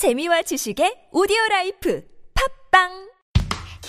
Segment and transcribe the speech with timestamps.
[0.00, 2.00] 재미와 지식의 오디오 라이프.
[2.72, 2.88] 팟빵!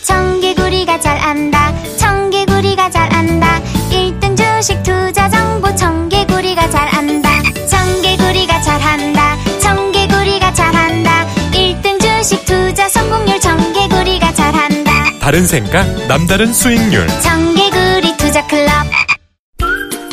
[0.04, 1.72] 청개구리가 잘 안다.
[1.96, 3.62] 청개구리가 잘 안다.
[3.90, 5.74] 1등 주식 투자 정보.
[5.74, 7.30] 청개구리가 잘 안다.
[7.66, 9.38] 청개구리가 잘 한다.
[9.62, 11.26] 청개구리가 잘 한다.
[11.54, 13.40] 1등 주식 투자 성공률.
[13.40, 14.92] 청개구리가 잘 한다.
[15.22, 17.08] 다른 생각, 남다른 수익률.
[17.22, 18.70] 청개구리 투자 클럽.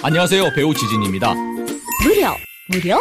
[0.04, 0.52] 안녕하세요.
[0.54, 1.34] 배우 지진희입니다.
[2.04, 2.36] 무료
[2.68, 3.00] 무료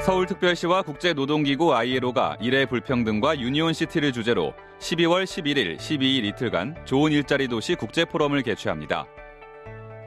[0.00, 7.74] 서울특별시와 국제노동기구 ILO가 일의 불평등과 union city를 주제로 12월 11일, 12일 이틀간 좋은 일자리 도시
[7.74, 9.06] 국제 포럼을 개최합니다.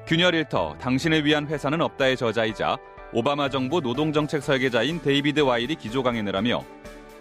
[0.07, 2.77] 균열 일터 당신을 위한 회사는 없다의 저자이자
[3.13, 6.63] 오바마 정부 노동정책 설계자인 데이비드 와일이 기조 강연을 하며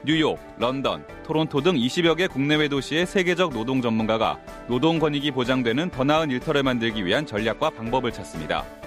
[0.02, 6.04] 뉴욕, 런던, 토론토 등 20여 개 국내외 도시의 세계적 노동 전문가가 노동 권익이 보장되는 더
[6.04, 8.79] 나은 일터를 만들기 위한 전략과 방법을 찾습니다.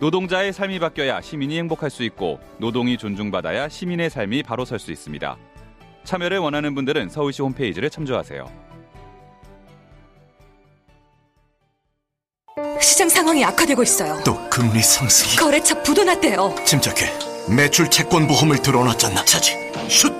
[0.00, 5.36] 노동자의 삶이 바뀌어야 시민이 행복할 수 있고 노동이 존중받아야 시민의 삶이 바로 설 수 있습니다.
[6.04, 8.44] 참여를 원하는 분들은 서울시 홈페이지를 참조하세요.
[12.80, 14.20] 시장 상황이 악화되고 있어요.
[14.24, 16.54] 또 금리 상승이 거래처 부도 났대요.
[16.66, 17.10] 침착해
[17.48, 19.52] 매출 채권 보험을 들어놨잖아 차지
[19.88, 20.12] 슛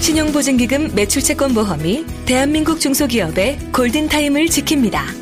[0.00, 5.21] 신용보증기금 매출 채권 보험이 대한민국 중소기업의 골든타임을 지킵니다.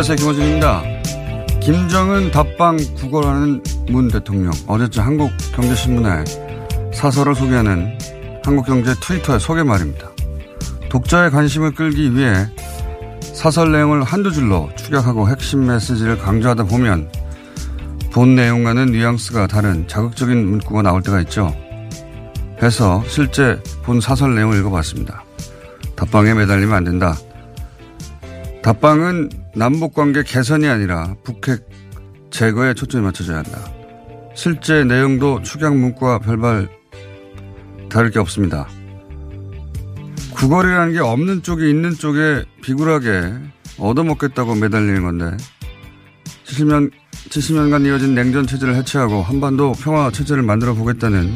[0.00, 0.16] 안녕하세요.
[0.16, 0.82] 김호준입니다.
[1.60, 4.50] 김정은 답방 구걸하는 문 대통령.
[4.66, 6.24] 어제쯤 한국경제신문에
[6.94, 7.98] 사설을 소개하는
[8.42, 10.08] 한국경제 트위터의 소개 말입니다.
[10.88, 12.32] 독자의 관심을 끌기 위해
[13.34, 17.12] 사설 내용을 한두 줄로 축약하고 핵심 메시지를 강조하다 보면
[18.10, 21.54] 본 내용과는 뉘앙스가 다른 자극적인 문구가 나올 때가 있죠.
[22.62, 25.24] 해서 실제 본 사설 내용을 읽어봤습니다.
[25.94, 27.14] 답방에 매달리면 안 된다.
[28.62, 31.68] 답방은 남북 관계 개선이 아니라 북핵
[32.30, 33.72] 제거에 초점이 맞춰져야 한다.
[34.34, 36.68] 실제 내용도 축약 문구와 별발
[37.88, 38.68] 다를 게 없습니다.
[40.34, 43.34] 구걸이라는 게 없는 쪽이 있는 쪽에 비굴하게
[43.78, 45.36] 얻어먹겠다고 매달리는 건데
[46.44, 46.90] 70년,
[47.28, 51.30] 70년간 이어진 냉전 체제를 해체하고 한반도 평화 체제를 만들어 보겠다는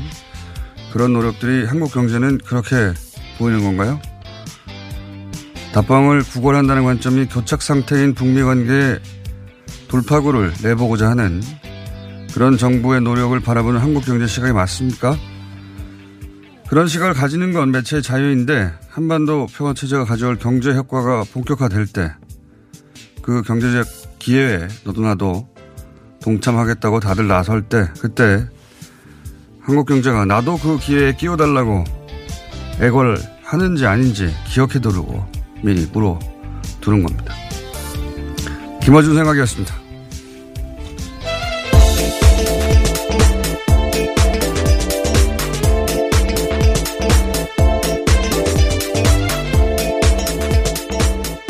[0.93, 2.93] 그런 노력들이 한국 경제는 그렇게
[3.39, 4.01] 보이는 건가요?
[5.75, 8.99] 답방을 구걸한다는 관점이 교착 상태인 북미 관계에
[9.89, 11.43] 돌파구를 내보고자 하는
[12.33, 15.17] 그런 정부의 노력을 바라보는 한국 경제 시각이 맞습니까?
[16.69, 22.13] 그런 시각을 가지는 건 매체의 자유인데 한반도 평화 체제가 가져올 경제 효과가 본격화될 때
[23.25, 23.87] 그 경제적
[24.19, 25.49] 기회에 너도 나도
[26.23, 28.47] 동참하겠다고 다들 나설 때 그때
[29.63, 31.85] 한국 경제가 나도 그 기회에 끼워달라고
[32.83, 35.34] 애걸 하는지 아닌지 기억해두고
[35.65, 36.19] 미리 물어
[36.83, 37.35] 두는 겁니다.
[38.83, 39.75] 김어준 생각이었습니다.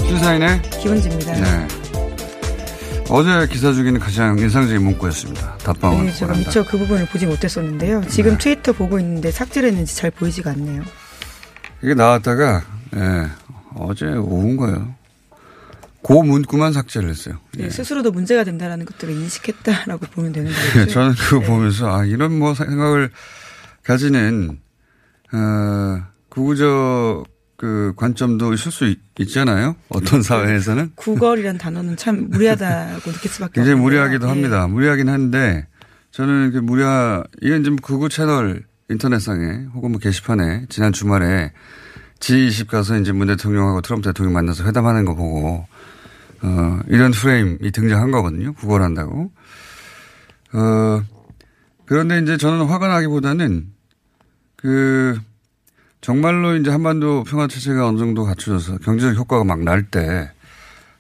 [0.07, 1.33] 신사인의 기본지입니다.
[1.35, 1.69] 네.
[3.11, 5.57] 어제 기사 중에는 가장 인상적인 문구였습니다.
[5.59, 6.35] 답방을 네, 제가.
[6.35, 8.05] 미처 그 부분을 보지 못했었는데요.
[8.09, 8.39] 지금 네.
[8.39, 10.83] 트위터 보고 있는데 삭제를 했는지 잘 보이지가 않네요.
[11.83, 12.63] 이게 나왔다가
[12.95, 13.29] 예,
[13.77, 14.95] 어제 오후인가요?
[16.07, 17.39] 그 문구만 삭제를 했어요.
[17.57, 20.81] 네, 스스로도 문제가 된다라는 것들을 인식했다라고 보면 되는 거죠.
[20.81, 23.11] 예, 저는 그거 보면서 아 이런 뭐 생각을
[23.83, 24.59] 가지는
[25.33, 27.25] 어, 구구적
[27.57, 29.77] 그 관점도 있을 수 있, 있잖아요.
[29.89, 33.81] 어떤 사회에서는 구걸이란 단어는 참 무리하다고 느낄 수밖에 굉장히.
[33.81, 34.29] 무리하기도 예.
[34.29, 34.67] 합니다.
[34.67, 35.67] 무리하긴 한데
[36.11, 41.53] 저는 그 무리하 이건 좀 구구 채널 인터넷상에 혹은 뭐 게시판에 지난 주말에
[42.25, 45.67] G20 가서 이제 문 대통령하고 트럼프 대통령 만나서 회담하는 거 보고
[46.43, 48.55] 어 이런 프레임이 등장한 거거든요.
[48.55, 49.31] 구걸한다고.
[50.55, 51.03] 어
[51.85, 53.67] 그런데 이제 저는 화가 나기보다는
[54.57, 55.19] 그
[56.01, 60.31] 정말로 이제 한반도 평화 체제가 어느 정도 갖춰져서 경제적 효과가 막 날 때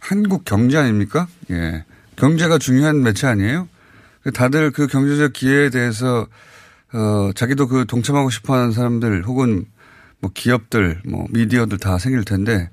[0.00, 1.27] 한국 경제 아닙니까?
[1.50, 1.85] 예.
[2.17, 3.67] 경제가 중요한 매체 아니에요?
[4.35, 6.27] 다들 그 경제적 기회에 대해서
[6.93, 9.65] 어 자기도 그 동참하고 싶어 하는 사람들 혹은
[10.20, 12.70] 뭐 기업들 뭐 미디어들 다 생길 텐데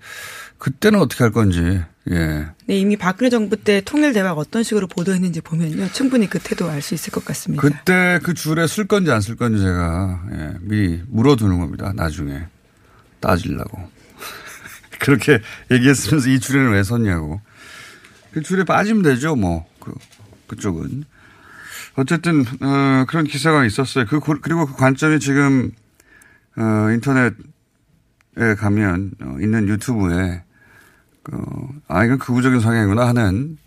[0.57, 2.47] 그때는 어떻게 할 건지 예.
[2.65, 5.87] 네, 이미 박근혜 정부 때 통일 대화가 어떤 식으로 보도했는지 보면요.
[5.91, 7.61] 충분히 그 태도 알 수 있을 것 같습니다.
[7.61, 11.93] 그때 그 줄에 쓸 건지 안 쓸 건지 제가 예, 미리 물어두는 겁니다.
[11.95, 12.47] 나중에
[13.19, 13.89] 따지려고
[14.99, 15.41] 그렇게
[15.71, 17.41] 얘기했으면서 이 줄에는 왜 섰냐고
[18.31, 19.35] 그 줄에 빠지면 되죠.
[19.35, 19.93] 뭐 그,
[20.47, 21.03] 그쪽은
[21.95, 24.05] 어쨌든 어, 그런 기사가 있었어요.
[24.05, 25.71] 그 고- 그리고 그 관점이 지금
[26.57, 30.43] 어, 인터넷에 가면 어, 있는 유튜브에
[31.31, 33.57] 어, 아 이건 극우적인 성향이구나 하는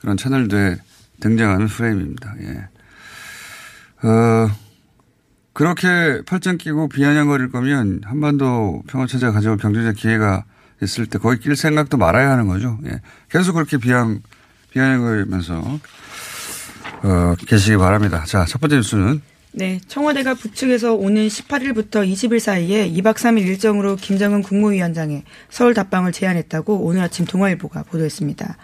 [0.00, 0.76] 그런 채널들에
[1.20, 2.34] 등장하는 프레임입니다.
[2.40, 2.68] 예.
[4.06, 4.50] 어,
[5.52, 10.44] 그렇게 팔짱 끼고 비아냥거릴 거면 한반도 평화 체제가 가져올 경제적 기회가
[10.82, 12.78] 있을 때 거기 낄 생각도 말아야 하는 거죠.
[12.86, 13.00] 예.
[13.30, 14.20] 계속 그렇게 비양,
[14.72, 15.78] 비아냥거리면서,
[17.04, 18.24] 어, 계시기 바랍니다.
[18.26, 19.22] 자, 첫 번째 뉴스는
[19.56, 26.80] 네, 청와대가 북측에서 오는 18일부터 20일 사이에 2박 3일 일정으로 김정은 국무위원장의 서울 답방을 제안했다고
[26.80, 28.56] 오늘 아침 동아일보가 보도했습니다.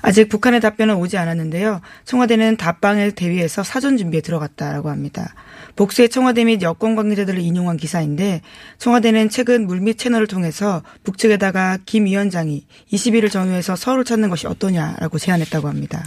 [0.00, 1.82] 아직 북한의 답변은 오지 않았는데요.
[2.06, 5.34] 청와대는 답방을 대비해서 사전 준비에 들어갔다라고 합니다.
[5.76, 8.40] 복수의 청와대 및 여권 관계자들을 인용한 기사인데
[8.78, 15.68] 청와대는 최근 물밑 채널을 통해서 북측에다가 김 위원장이 20일을 전후해서 서울을 찾는 것이 어떠냐라고 제안했다고
[15.68, 16.02] 합니다.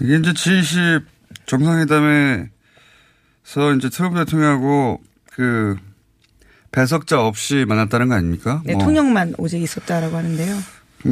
[0.00, 1.02] 이게 이제 G20
[1.44, 2.53] 정상회담
[3.46, 5.00] 에서 이제 트럼프 대통령하고
[5.32, 5.76] 그
[6.72, 8.62] 배석자 없이 만났다는 거 아닙니까?
[8.64, 10.56] 네, 뭐 통역만 오직 있었다라고 하는데요.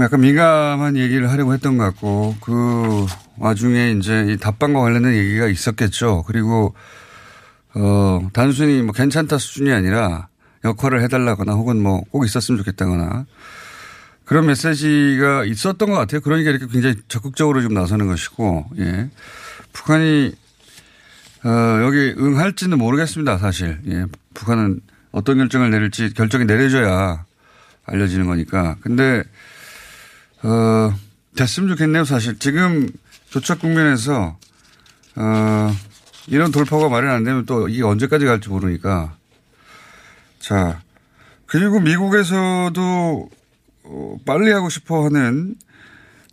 [0.01, 3.07] 약간 민감한 얘기를 하려고 했던 것 같고 그
[3.39, 6.25] 와중에 이제 이 답방과 관련된 얘기가 있었겠죠.
[6.27, 6.75] 그리고
[7.75, 10.29] 어 단순히 뭐 괜찮다 수준이 아니라
[10.65, 13.27] 역할을 해달라거나 혹은 뭐 꼭 있었으면 좋겠다거나
[14.25, 16.21] 그런 메시지가 있었던 것 같아요.
[16.23, 19.11] 그러니까 이렇게 굉장히 적극적으로 지금 나서는 것이고 예
[19.73, 20.33] 북한이
[21.45, 23.39] 어 여기 응할지는 모르겠습니다.
[23.39, 24.81] 사실 예 북한은
[25.11, 27.25] 어떤 결정을 내릴지 결정이 내려져야
[27.85, 28.77] 알려지는 거니까.
[28.81, 29.25] 근데
[30.43, 30.93] 어,
[31.37, 32.39] 됐으면 좋겠네요, 사실.
[32.39, 32.89] 지금
[33.33, 34.37] 도착 국면에서,
[35.17, 35.75] 어,
[36.27, 39.17] 이런 돌파가 마련 안 되면 또 이게 언제까지 갈지 모르니까.
[40.41, 40.83] 자,
[41.47, 43.31] 그리고 미국에서도,
[43.85, 45.55] 어, 빨리 하고 싶어 하는,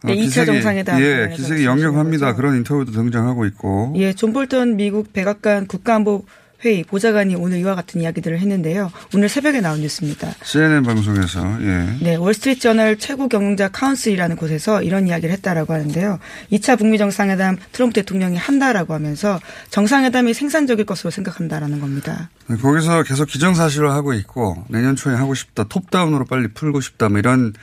[0.03, 2.35] 어, 네, 2차 정상회담 예, 기색이 말씀하시는 역력합니다.
[2.35, 3.93] 그런 인터뷰도 등장하고 있고.
[3.97, 6.23] 예, 존 볼턴 미국 백악관 국가안보
[6.63, 8.91] 회의 보좌관이 오늘 이와 같은 이야기들을 했는데요.
[9.13, 10.33] 오늘 새벽에 나온 뉴스입니다.
[10.43, 11.97] CNN 방송에서, 예.
[12.01, 16.19] 네, 월스트리트 저널 최고 경영자 council이라는 곳에서 이런 이야기를 했다라고 하는데요.
[16.51, 22.29] 2차 북미 정상회담 트럼프 대통령이 한다라고 하면서 정상회담이 생산적일 것으로 생각한다라는 겁니다.
[22.47, 27.19] 네, 거기서 계속 기정사실화 하고 있고 내년 초에 하고 싶다 top-down으로 빨리 풀고 싶다 뭐
[27.19, 27.53] 이런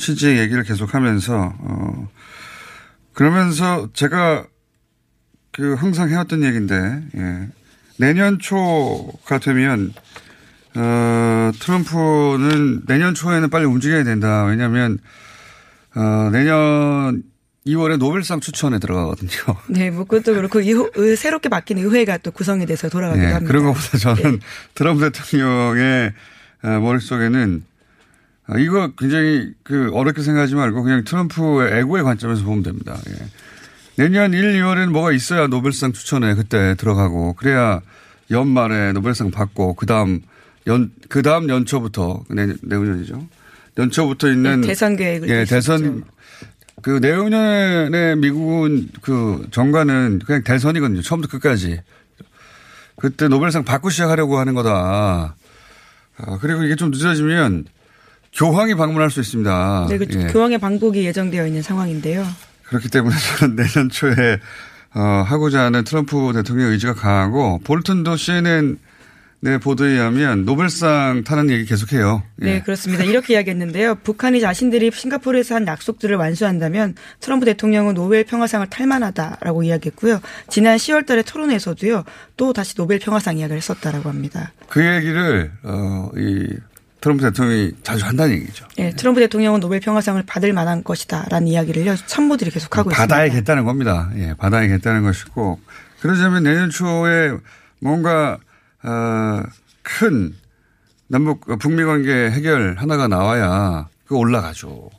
[0.00, 2.08] 취지의 얘기를 계속하면서 어
[3.12, 4.46] 그러면서 제가
[5.52, 7.48] 그 항상 해왔던 얘기인데 예.
[7.98, 9.92] 내년 초가 되면
[10.76, 14.98] 어 트럼프는 내년 초에는 빨리 움직여야 된다 왜냐하면
[15.94, 17.22] 어 내년
[17.66, 19.30] 2월에 노벨상 추천에 들어가거든요.
[19.68, 23.52] 네, 뭐 그것도 그렇고 의- 의- 새롭게 바뀐 의회가 또 구성이 돼서 돌아가기도 예, 합니다.
[23.52, 24.40] 그런 것보다 저는
[24.74, 26.12] 트럼프 대통령의
[26.62, 27.69] 어, 머릿속에는 어,
[28.58, 32.96] 이거 굉장히 그 어렵게 생각하지 말고 그냥 트럼프의 애고의 관점에서 보면 됩니다.
[33.08, 33.26] 예.
[33.96, 37.80] 내년 1, 2월에는 뭐가 있어야 노벨상 추천에 그때 들어가고 그래야
[38.30, 40.22] 연말에 노벨상 받고 그다음
[40.66, 43.26] 연 그다음 연초부터 내, 내후년이죠.
[43.78, 45.44] 연초부터 있는 네, 대선 계획을 예.
[45.44, 46.04] 대선
[46.82, 51.02] 그 내후년에 미국은 그 정가는 그냥 대선이거든요.
[51.02, 51.80] 처음부터 끝까지.
[52.96, 55.36] 그때 노벨상 받고 시작하려고 하는 거다.
[56.16, 57.64] 아, 그리고 이게 좀 늦어지면
[58.32, 59.86] 교황이 방문할 수 있습니다.
[59.90, 60.26] 네, 그 예.
[60.32, 62.24] 교황의 방북이 예정되어 있는 상황인데요.
[62.64, 64.38] 그렇기 때문에 저는 내년 초에
[64.94, 68.78] 어, 하고자 하는 트럼프 대통령의 의지가 강하고 볼튼도 CNN
[69.42, 72.22] 네, 보도에 의하면 노벨상 타는 얘기 계속해요.
[72.42, 72.44] 예.
[72.44, 73.04] 네, 그렇습니다.
[73.04, 73.94] 이렇게 이야기했는데요.
[73.96, 80.20] 북한이 자신들이 싱가포르에서 한 약속들을 완수한다면 트럼프 대통령은 노벨 평화상을 탈만하다라고 이야기했고요.
[80.48, 82.04] 지난 10월 달에 토론회에서도요.
[82.36, 84.52] 또 다시 노벨 평화상 이야기를 했었다라고 합니다.
[84.68, 86.46] 그 얘기를 어, 이
[87.00, 88.66] 트럼프 대통령이 자주 한다는 얘기죠.
[88.76, 91.96] 네, 트럼프 대통령은 노벨 평화상을 받을 만한 것이다라는 이야기를요.
[92.06, 93.14] 참모들이 계속 하고 있습니다.
[93.14, 94.10] 받아야겠다는 겁니다.
[94.16, 95.60] 예, 받아야겠다는 것이고
[96.00, 97.32] 그러자면 내년 초에
[97.80, 98.38] 뭔가
[98.82, 99.42] 어,
[99.82, 100.34] 큰
[101.08, 104.90] 남북 북미 관계 해결 하나가 나와야 그 올라가죠.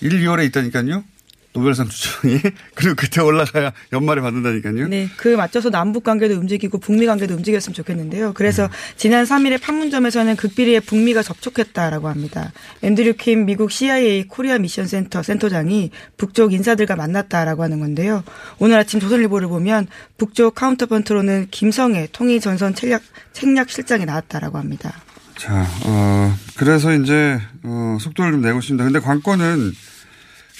[0.00, 1.04] 1, 2월에 있다니까요.
[1.52, 2.38] 노벨상 추천이
[2.74, 4.88] 그리고 그때 올라가야 연말에 받는다니까요.
[4.88, 8.32] 네, 그 맞춰서 남북 관계도 움직이고 북미 관계도 움직였으면 좋겠는데요.
[8.34, 8.72] 그래서 네.
[8.96, 12.52] 지난 3일에 판문점에서는 극비리에 북미가 접촉했다라고 합니다.
[12.82, 18.22] 앤드류 킴 미국 CIA 코리아 미션 센터 센터장이 북쪽 인사들과 만났다라고 하는 건데요.
[18.58, 19.88] 오늘 아침 조선일보를 보면
[20.18, 23.02] 북쪽 counterpart로는 김성혜 통일 전선 책략
[23.32, 24.94] 책략 실장이 나왔다라고 합니다.
[25.36, 28.84] 자, 어, 그래서 이제 어, 속도를 좀 내고 있습니다.
[28.84, 29.72] 근데 관건은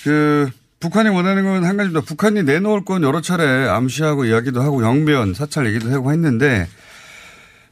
[0.03, 0.51] 그
[0.81, 2.01] 북한이 원하는 건 한 가지입니다.
[2.01, 6.67] 북한이 내놓을 건 여러 차례 암시하고 이야기도 하고 영변 사찰 얘기도 하고 했는데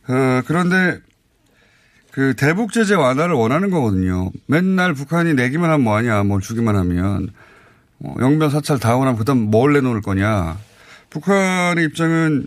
[0.09, 0.99] 어, 그런데
[2.11, 4.31] 그 대북 제재 완화를 원하는 거거든요.
[4.47, 7.29] 맨날 북한이 내기만 하면 뭐하냐, 뭘 주기만 하면
[8.01, 10.59] 어, 영변 사찰 다 원하면 그다음 뭘 내놓을 거냐.
[11.11, 12.47] 북한의 입장은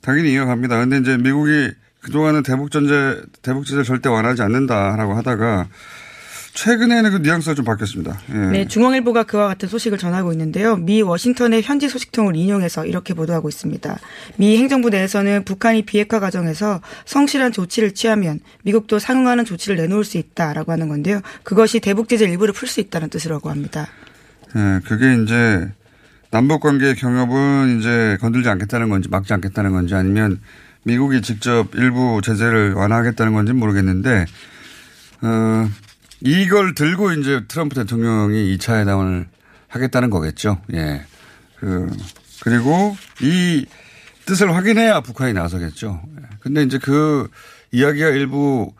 [0.00, 0.76] 당연히 이어갑니다.
[0.80, 5.68] 근데 이제 미국이 그동안은 대북 전제 대북 제재 절대 완화하지 않는다라고 하다가
[6.52, 8.20] 최근에는 그 뉘앙스가 좀 바뀌었습니다.
[8.32, 8.34] 예.
[8.34, 10.76] 네, 중앙일보가 그와 같은 소식을 전하고 있는데요.
[10.76, 13.98] 미 워싱턴의 현지 소식통을 인용해서 이렇게 보도하고 있습니다.
[14.36, 20.72] 미 행정부 내에서는 북한이 비핵화 과정에서 성실한 조치를 취하면 미국도 상응하는 조치를 내놓을 수 있다라고
[20.72, 21.20] 하는 건데요.
[21.44, 23.88] 그것이 대북 제재 일부를 풀 수 있다는 뜻이라고 합니다.
[24.54, 25.68] 네, 그게 이제
[26.30, 30.40] 남북 관계 경협은 이제 건들지 않겠다는 건지 막지 않겠다는 건지 아니면
[30.84, 34.26] 미국이 직접 일부 제재를 완화하겠다는 건지 모르겠는데
[35.22, 35.68] 어,
[36.22, 39.26] 이걸 들고 이제 트럼프 대통령이 2차 회담을
[39.68, 40.60] 하겠다는 거겠죠.
[40.74, 41.04] 예.
[41.58, 41.90] 그,
[42.42, 43.66] 그리고 이
[44.26, 46.02] 뜻을 확인해야 북한이 나서겠죠.
[46.18, 46.26] 예.
[46.40, 47.28] 근데 이제 그
[47.72, 48.72] 이야기가 일부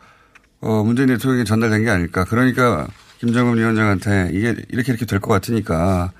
[0.59, 2.25] 어, 문재인 대통령에게 전달된 게 아닐까.
[2.25, 2.87] 그러니까
[3.19, 6.11] 김정은 위원장한테 이게 이렇게 이렇게 될 것 같으니까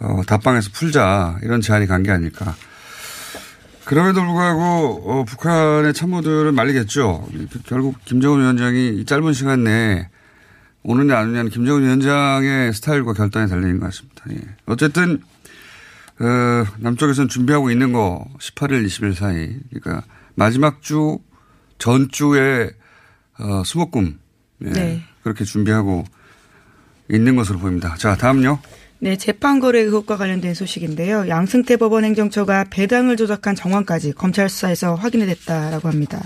[0.00, 2.54] 어, 답방에서 풀자 이런 제안이 간 게 아닐까.
[3.84, 7.26] 그럼에도 불구하고 어, 북한의 참모들은 말리겠죠.
[7.66, 10.08] 결국 김정은 위원장이 짧은 시간 내에
[10.82, 14.24] 오느냐 안 오느냐는 김정은 위원장의 스타일과 결단에 달려있는 것 같습니다.
[14.30, 14.56] 예.
[14.66, 15.22] 어쨌든
[16.20, 21.18] 어, 남쪽에서는 준비하고 있는 거 18일, 20일 사이 그러니까 마지막 주
[21.78, 22.70] 전주에
[23.38, 24.18] 어, 수목금
[24.64, 24.70] 예.
[24.70, 25.02] 네.
[25.22, 26.04] 그렇게 준비하고
[27.10, 27.94] 있는 것으로 보입니다.
[27.96, 28.58] 자 다음요.
[29.02, 31.26] 네, 재판 거래 의혹과 관련된 소식인데요.
[31.26, 36.20] 양승태 법원 행정처가 배당을 조작한 정황까지 검찰 수사에서 확인이 됐다라고 합니다.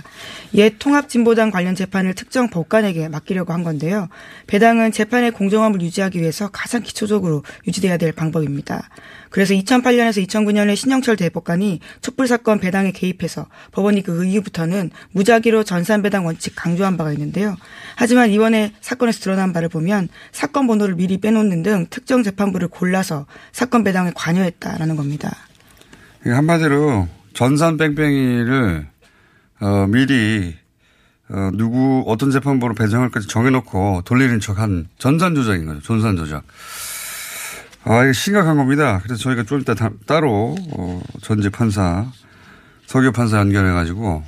[0.54, 4.08] 옛 통합진보당 관련 재판을 특정 법관에게 맡기려고 한 건데요.
[4.48, 8.88] 배당은 재판의 공정함을 유지하기 위해서 가장 기초적으로 유지돼야 될 방법입니다.
[9.34, 16.24] 그래서 2008년에서 2009년에 신영철 대법관이 촛불 사건 배당에 개입해서 법원이 그 이후부터는 무작위로 전산 배당
[16.24, 17.56] 원칙 강조한 바가 있는데요.
[17.96, 23.82] 하지만 이번에 사건에서 드러난 바를 보면 사건 번호를 미리 빼놓는 등 특정 재판부를 골라서 사건
[23.82, 25.36] 배당에 관여했다라는 겁니다.
[26.24, 28.86] 한마디로 전산 뺑뺑이를
[29.58, 30.54] 어, 미리
[31.28, 35.80] 어, 누구 어떤 재판부로 배정할까지 정해놓고 돌리는 척한 전산 조작인 거죠.
[35.80, 36.44] 전산 조작.
[37.84, 39.00] 아, 이게 심각한 겁니다.
[39.02, 39.74] 그래서 저희가 좀 이따
[40.06, 42.06] 따로, 어, 전직 판사,
[42.86, 44.22] 석유 판사 연결해가지고,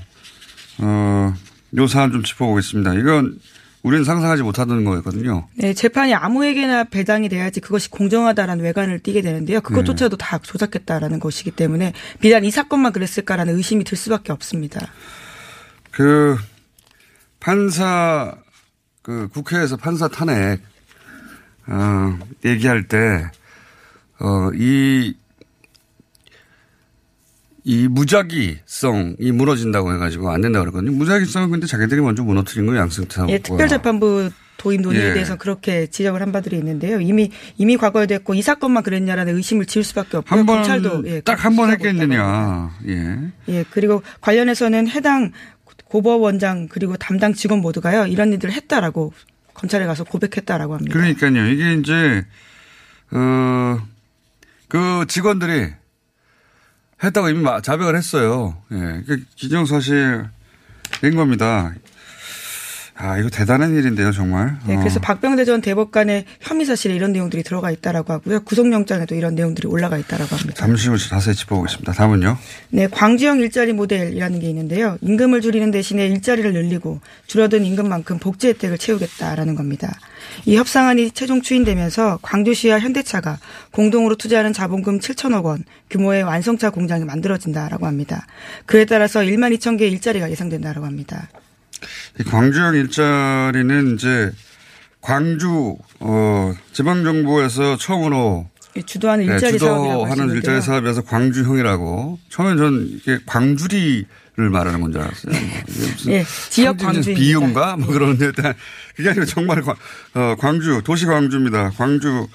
[0.79, 1.35] 어,
[1.77, 2.95] 요 사안 좀 짚어보겠습니다.
[2.95, 3.39] 이건
[3.83, 5.47] 우리는 상상하지 못하던 거였거든요.
[5.55, 9.61] 네, 재판이 아무에게나 배당이 돼야지 그것이 공정하다라는 외관을 띠게 되는데요.
[9.61, 10.25] 그것조차도 네.
[10.25, 14.81] 다 조작했다라는 것이기 때문에 비단 이 사건만 그랬을까라는 의심이 들 수밖에 없습니다.
[15.93, 16.37] 그
[17.39, 18.37] 판사
[19.03, 20.61] 그 국회에서 판사 탄핵
[21.69, 23.31] 어, 얘기할 때
[24.21, 25.15] 어, 이,
[27.65, 30.93] 이 무작위성이 무너진다고 해가지고 안 된다고 그러거든요.
[30.93, 35.13] 무작위성은 근데 자기들이 먼저 무너뜨린 거예요, 양승태 예, 특별재판부 도입 논의에 예.
[35.13, 37.01] 대해서 그렇게 지적을 한 바들이 있는데요.
[37.01, 41.57] 이미 이미 과거에 됐고 이 사건만 그랬냐라는 의심을 지을 수밖에 없고 한 검찰도 예, 딱한
[41.57, 42.71] 번 했겠느냐.
[42.89, 43.19] 예.
[43.49, 43.65] 예.
[43.71, 45.33] 그리고 관련해서는 해당
[45.85, 49.13] 고법원장 그리고 담당 직원 모두가요 이런 일들을 했다라고
[49.55, 50.93] 검찰에 가서 고백했다라고 합니다.
[50.93, 51.47] 그러니까요.
[51.49, 52.25] 이게 이제
[53.13, 53.79] 어
[54.69, 55.73] 그 직원들이
[57.03, 58.63] 했다고 이미 자백을 했어요.
[58.73, 59.03] 예.
[59.07, 60.31] 그 기정사실인
[61.15, 61.75] 겁니다.
[62.99, 64.57] 아, 이거 대단한 일인데요, 정말.
[64.67, 64.79] 네, 어.
[64.79, 68.41] 그래서 박병대 전 대법관의 혐의 사실에 이런 내용들이 들어가 있다라고 하고요.
[68.45, 70.55] 구속영장에도 이런 내용들이 올라가 있다라고 합니다.
[70.57, 71.93] 잠시 후 자세히 짚어보겠습니다.
[71.93, 72.39] 다음은요.
[72.71, 74.97] 네, 광주형 일자리 모델이라는 게 있는데요.
[75.03, 79.93] 임금을 줄이는 대신에 일자리를 늘리고 줄어든 임금만큼 복지 혜택을 채우겠다라는 겁니다.
[80.47, 83.39] 이 협상안이 최종 추인되면서 광주시와 현대차가
[83.73, 88.27] 공동으로 투자하는 자본금 7천억 원 규모의 완성차 공장이 만들어진다라고 합니다.
[88.65, 91.29] 그에 따라서 1만 2천 개의 일자리가 예상된다라고 합니다.
[92.21, 94.33] 이 광주형 일자리는 이제
[95.01, 98.49] 광주 어 지방정부에서 처음으로
[98.85, 100.35] 주도하는 네, 일자리 사업이라고 주도하는.
[100.35, 104.07] 일자리 사업에서 광주형이라고 처음엔 전 이게 광주리를
[104.37, 105.33] 말하는 건 줄 알았어요.
[105.33, 107.19] 뭐 무슨 예, 지역 광주입니다.
[107.19, 108.55] 비유인가 뭐 그러는데 일단
[108.97, 109.77] 그게 아니라 정말 광-
[110.15, 111.71] 어, 광주 도시 광주입니다.
[111.77, 112.27] 광주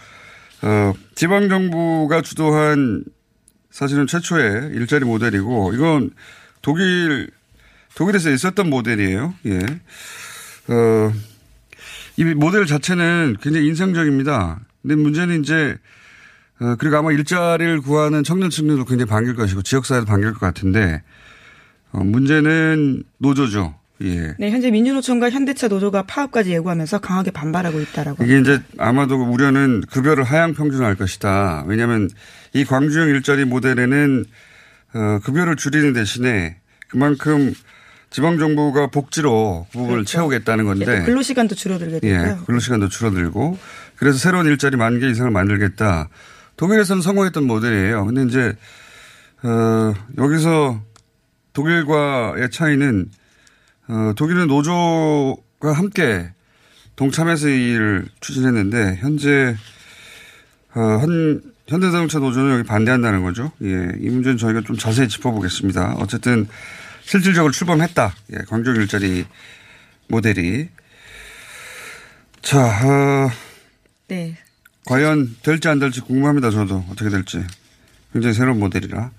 [0.64, 3.04] 어, 지방 정부가 주도한
[3.72, 6.10] 사실은 최초의 일자리 모델이고 이건
[6.62, 7.30] 독일
[7.96, 9.34] 독일에서 있었던 모델이에요.
[9.46, 9.60] 예.
[10.68, 11.14] 어,
[12.18, 14.60] 이 모델 자체는 굉장히 인상적입니다.
[14.82, 15.78] 근데 문제는 이제
[16.60, 21.02] 어, 그리고 아마 일자리를 구하는 청년층들도 굉장히 반길 것이고 지역사회도 반길 것 같은데
[21.92, 23.76] 어, 문제는 노조죠.
[24.04, 24.36] 예.
[24.40, 28.24] 네, 현재 민주노총과 현대차 노조가 파업까지 예고하면서 강하게 반발하고 있다라고.
[28.24, 31.66] 이게 이제 아마도 우려는 급여를 하향 평준화할 것이다.
[31.68, 32.10] 왜냐하면
[32.54, 34.26] 이 광주형 일자리 모델에는
[34.94, 36.58] 어, 급여를 줄이는 대신에
[36.88, 37.54] 그만큼
[38.12, 40.12] 지방 정부가 복지로 그 부분을 그렇죠.
[40.12, 42.44] 채우겠다는 건데 예, 또 근로 시간도 줄어들게 예, 되고요.
[42.46, 43.58] 근로 시간도 줄어들고
[43.96, 46.10] 그래서 새로운 일자리 만 개 이상을 만들겠다.
[46.58, 48.06] 독일에서는 성공했던 모델이에요.
[48.06, 48.54] 근데 이제
[49.44, 50.82] 어, 여기서
[51.54, 53.10] 독일과의 차이는
[53.88, 56.30] 어, 독일은 노조가 함께
[56.98, 59.56] 동참해서 이 일을 추진했는데 현재
[60.76, 63.52] 어, 한 현대자동차 노조는 여기 반대한다는 거죠.
[63.64, 63.68] 예,
[64.02, 65.96] 이 문제는 저희가 좀 자세히 짚어보겠습니다.
[66.00, 66.48] 어쨌든
[67.12, 68.16] 실질적으로 출범했다.
[68.32, 69.26] 예, 광주 일자리
[70.08, 70.70] 모델이
[72.42, 73.30] 자, 어,
[74.08, 74.38] 네.
[74.86, 76.52] 과연 될지 안 될지 궁금합니다.
[76.52, 77.44] 저도 어떻게 될지
[78.14, 79.12] 굉장히 새로운 모델이라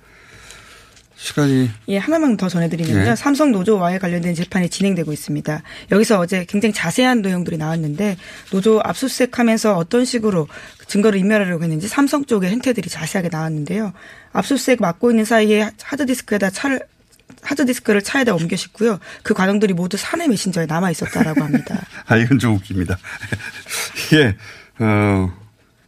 [1.17, 3.11] 시간이 예, 하나만 더 전해드리면요.
[3.11, 3.15] 예.
[3.15, 5.63] 삼성 노조와의 관련된 재판이 진행되고 있습니다.
[5.93, 8.17] 여기서 어제 굉장히 자세한 내용들이 나왔는데
[8.51, 10.49] 노조 압수수색하면서 어떤 식으로
[10.89, 13.93] 증거를 인멸하려고 했는지 삼성 쪽의 행태들이 자세하게 나왔는데요.
[14.33, 16.81] 압수수색 맡고 있는 사이에 하드디스크에다 차를
[17.43, 18.99] 하드디스크를 차에다 옮겨 싣고요.
[19.23, 21.77] 그 과정들이 모두 사내 메신저에 남아 있었다라고 합니다.
[22.07, 22.97] 아 이건 좀 웃깁니다.
[24.15, 24.37] 예,
[24.85, 25.33] 어,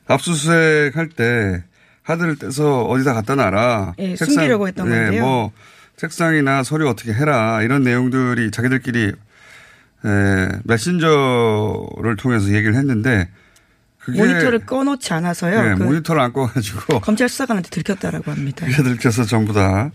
[0.07, 1.63] 압수수색 할 때
[2.03, 3.95] 하드를 떼서 어디다 갖다 놔라.
[3.99, 5.23] 예, 숨기려고 했던 예, 건데요.
[5.23, 5.53] 뭐
[5.97, 9.13] 책상이나 서류 어떻게 해라 이런 내용들이 자기들끼리
[10.05, 13.31] 에, 메신저를 통해서 얘기를 했는데
[14.09, 15.71] 모니터를 꺼놓지 않아서요.
[15.71, 18.67] 예, 그 모니터를 안 꺼가지고 검찰 수사관한테 들켰다라고 합니다.
[18.67, 19.91] 그게 들켜서 전부 다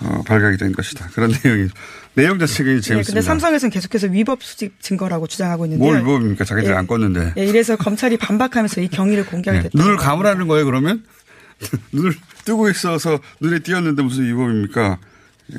[0.00, 1.08] 어, 발각이 된 것이다.
[1.14, 1.68] 그런 내용이
[2.14, 3.06] 내용 자체가 네, 재밌습니다.
[3.06, 5.88] 근데 삼성에서는 계속해서 위법 수집 증거라고 주장하고 있는데요.
[5.90, 6.44] 뭘 위법입니까?
[6.44, 6.76] 자기들이 예.
[6.76, 7.36] 안 껐는데.
[7.36, 9.68] 예, 이래서 검찰이 반박하면서 이 경위를 공개하게 네.
[9.68, 9.82] 됐다.
[9.82, 11.04] 눈을 감으라는 거예요, 그러면?
[11.92, 14.98] 눈을 뜨고 있어서 눈에 띄었는데 무슨 위법입니까?
[15.54, 15.58] 예,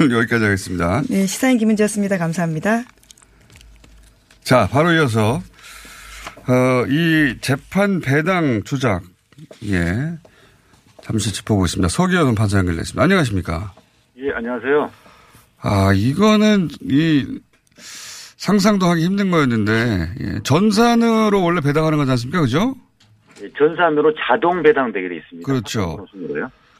[0.00, 1.02] 오늘 여기까지 하겠습니다.
[1.08, 2.18] 네, 시사인 김은지였습니다.
[2.18, 2.84] 감사합니다.
[4.44, 5.42] 자, 바로 이어서,
[6.48, 9.02] 어, 이 재판 배당 조작,
[9.66, 10.14] 예.
[11.12, 11.88] 잠시 짚어보겠습니다.
[11.88, 13.02] 서기현 판사 연결됐습니다.
[13.02, 13.74] 안녕하십니까?
[14.16, 14.90] 예, 안녕하세요.
[15.60, 17.38] 아, 이거는 이
[17.76, 20.38] 상상도 하기 힘든 거였는데, 예.
[20.42, 22.40] 전산으로 원래 배당하는 거지 않습니까?
[22.40, 22.74] 그죠?
[23.42, 25.46] 예, 전산으로 자동 배당되게 돼 있습니다.
[25.46, 26.06] 그렇죠.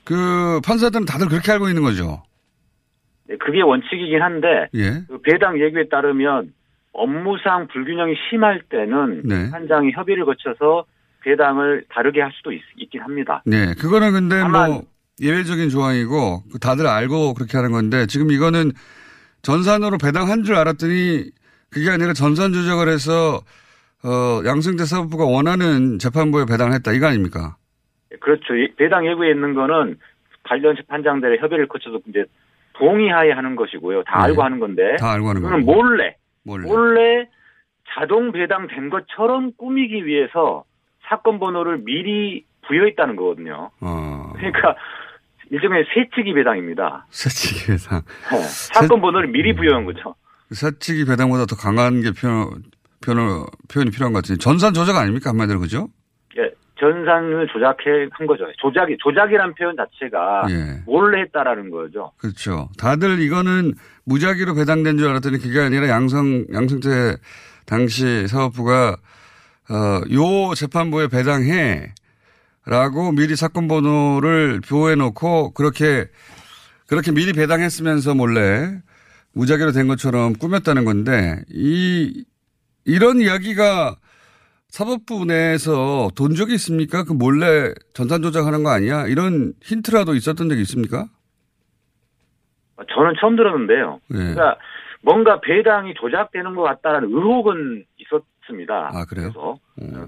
[0.02, 2.22] 그 판사들은 다들 그렇게 알고 있는 거죠?
[3.28, 5.02] 예, 그게 원칙이긴 한데 예.
[5.08, 6.54] 그 배당 예규에 따르면
[6.94, 9.50] 업무상 불균형이 심할 때는 네.
[9.50, 10.86] 판장이 협의를 거쳐서
[11.24, 13.42] 배당을 다르게 할 수도 있, 긴 합니다.
[13.46, 14.82] 네, 그거는 근데 뭐
[15.20, 18.72] 예외적인 조항이고 그 다들 알고 그렇게 하는 건데 지금 이거는
[19.42, 21.30] 전산으로 배당한 줄 알았더니
[21.70, 23.40] 그게 아니라 전산 조작을 해서
[24.04, 27.56] 어 양승태 사법부가 원하는 재판부에 배당을 했다 이거 아닙니까?
[28.12, 28.54] 예, 그렇죠.
[28.56, 29.96] 이 배당 예고에 있는 거는
[30.42, 32.24] 관련 판장들의 협의를 거쳐서 이제
[32.74, 34.02] 동의하에 하는 것이고요.
[34.04, 34.24] 다 네.
[34.24, 35.56] 알고 하는 건데 다 알고 하는 거고.
[35.58, 36.66] 몰래 몰래.
[36.66, 37.28] 몰래
[37.94, 40.64] 자동 배당된 것처럼 꾸미기 위해서
[41.08, 43.70] 사건 번호를 미리 부여했다는 거거든요.
[43.80, 44.32] 어.
[44.36, 44.74] 그러니까
[45.50, 47.06] 일종의 세치기 배당입니다.
[47.10, 48.02] 사치기 배당.
[48.30, 48.38] 네.
[48.42, 50.14] 사건 번호를 미리 부여한 거죠.
[50.50, 52.62] 사치기 배당보다 더 강한 게 표현,
[53.04, 55.88] 표현, 표현이 필요한 것 같은데 전산 조작 아닙니까 한마디로 그죠?
[56.38, 58.44] 예, 전산을 조작해 한 거죠.
[58.58, 60.82] 조작이 조작이란 표현 자체가 예.
[60.86, 62.12] 몰래 했다라는 거죠.
[62.18, 62.68] 그렇죠.
[62.78, 63.72] 다들 이거는
[64.04, 67.16] 무작위로 배당된 줄 알았더니 그게 아니라 양성, 양승태
[67.66, 68.96] 당시 사법부가,
[69.72, 71.94] 어, 요 재판부에 배당해.
[72.66, 76.06] 라고 미리 사건 번호를 표해 놓고 그렇게,
[76.86, 78.80] 그렇게 미리 배당했으면서 몰래,
[79.34, 82.24] 무작위로 된 것처럼 꾸몄다는 건데 이
[82.84, 83.96] 이런 이야기가
[84.68, 87.04] 사법부 내에서 돈 적이 있습니까?
[87.04, 89.06] 그 몰래 전산 조작하는 거 아니야?
[89.06, 91.06] 이런 힌트라도 있었던 적이 있습니까?
[92.94, 94.00] 저는 처음 들었는데요.
[94.08, 94.18] 네.
[94.18, 94.56] 그러니까
[95.00, 98.90] 뭔가 배당이 조작되는 것 같다는 의혹은 있었 습니다.
[98.92, 99.30] 아 그래요?
[99.32, 99.58] 그래서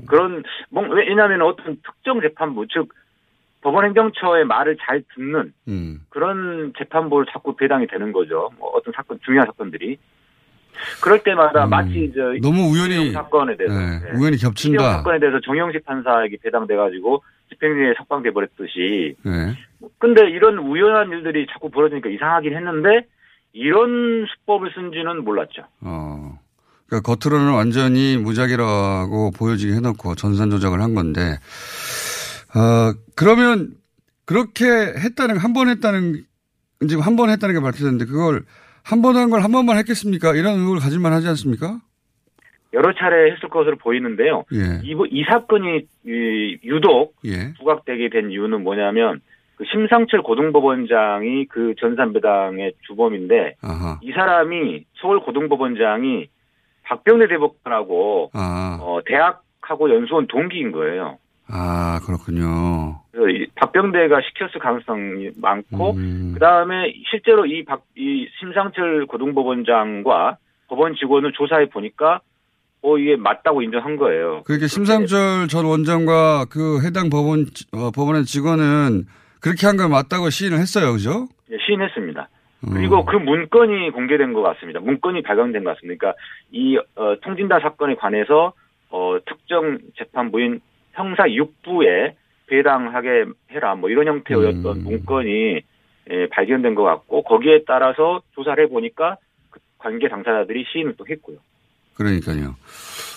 [0.06, 2.92] 그런 뭐, 왜냐하면 어떤 특정 재판부 즉
[3.62, 6.00] 법원행정처의 말을 잘 듣는 음.
[6.10, 8.50] 그런 재판부를 자꾸 배당이 되는 거죠.
[8.58, 9.98] 뭐 어떤 사건 중요한 사건들이
[11.02, 12.40] 그럴 때마다 마치 저 음.
[12.40, 14.18] 너무 우연히 사건에 대해서 네, 네.
[14.18, 14.98] 우연히 겹친다.
[14.98, 19.54] 사건에 대해서 정영식 판사에게 배당돼가지고 집행유예 석방돼 버렸듯이 네.
[19.98, 23.06] 근데 이런 우연한 일들이 자꾸 벌어지니까 이상하긴 했는데
[23.52, 25.62] 이런 수법을 쓴지는 몰랐죠.
[25.80, 26.38] 어.
[26.86, 31.38] 그러니까 겉으로는 완전히 무작위라고 보여지게 해놓고 전산 조작을 한 건데,
[32.54, 33.70] 어, 그러면
[34.26, 36.24] 그렇게 했다는, 한 번 했다는,
[36.88, 38.42] 지금 한 번 했다는 게 밝혀졌는데 그걸
[38.82, 40.34] 한 번 한 걸한 번만 했겠습니까?
[40.34, 41.80] 이런 의혹을 가질만 하지 않습니까?
[42.74, 44.44] 여러 차례 했을 것으로 보이는데요.
[44.52, 44.80] 예.
[44.82, 47.54] 이, 이 사건이 이, 유독 예.
[47.58, 49.20] 부각되게 된 이유는 뭐냐면
[49.56, 54.00] 그 심상철 고등법원장이 그 전산배당의 주범인데 아하.
[54.02, 56.26] 이 사람이 서울 고등법원장이
[56.84, 61.18] 박병대 대법관하고 아, 어, 대학하고 연수원 동기인 거예요.
[61.46, 63.00] 아, 그렇군요.
[63.12, 66.30] 그래서 이 박병대가 시켰을 가능성이 많고 음.
[66.34, 72.20] 그 다음에 실제로 이 박, 이 심상철 고등법원장과 법원 직원을 조사해 보니까
[72.82, 74.42] 어 이게 맞다고 인정한 거예요.
[74.44, 79.04] 그렇게 심상철 전 원장과 그 해당 법원, 어, 법원의 직원은
[79.40, 80.92] 그렇게 한 걸 맞다고 시인을 했어요.
[80.92, 81.26] 그죠?
[81.50, 82.28] 예, 시인했습니다.
[82.68, 82.74] 음.
[82.74, 84.80] 그리고 그 문건이 공개된 것 같습니다.
[84.80, 85.98] 문건이 발견된 것 같습니다.
[85.98, 88.52] 그러니까 이 어, 통진다 사건에 관해서
[88.90, 90.60] 어, 특정 재판부인
[90.92, 92.14] 형사 6부에
[92.46, 94.60] 배당하게 해라 뭐 이런 형태의 음.
[94.60, 95.62] 어떤 문건이
[96.10, 99.16] 예, 발견된 것 같고 거기에 따라서 조사를 해보니까
[99.50, 101.38] 그 관계 당사자들이 시인을 또 했고요.
[101.94, 102.56] 그러니까요.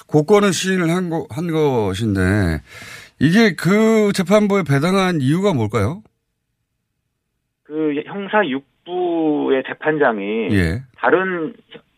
[0.07, 2.61] 고건은 시인을 한, 거, 한 것인데,
[3.19, 6.01] 이게 그 재판부에 배당한 이유가 뭘까요?
[7.63, 10.81] 그 형사 6 부의 재판장이 예.
[10.95, 11.53] 다른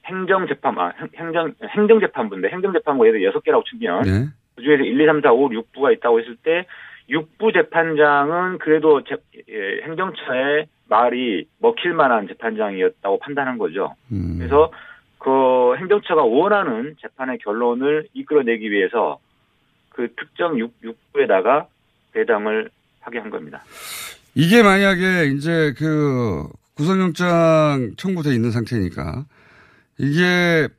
[0.05, 4.25] 행정재판, 아, 행- 행정, 행정재판부인데, 행정재판부 예를 들어 6개라고 치면, 네.
[4.55, 6.65] 그 중에서 1, 2, 3, 4, 5, 6부가 있다고 했을 때,
[7.09, 9.15] 6부 재판장은 그래도 재-
[9.49, 13.93] 예, 행정처의 말이 먹힐 만한 재판장이었다고 판단한 거죠.
[14.11, 14.35] 음.
[14.39, 14.71] 그래서
[15.19, 19.19] 그 행정처가 원하는 재판의 결론을 이끌어내기 위해서
[19.89, 20.71] 그 특정 6,
[21.13, 21.65] 6부에다가
[22.13, 22.69] 배당을
[23.01, 23.63] 하게 한 겁니다.
[24.35, 26.47] 이게 만약에 이제 그
[26.79, 29.25] 구속영장 청구돼 있는 상태니까,
[29.99, 30.69] 이게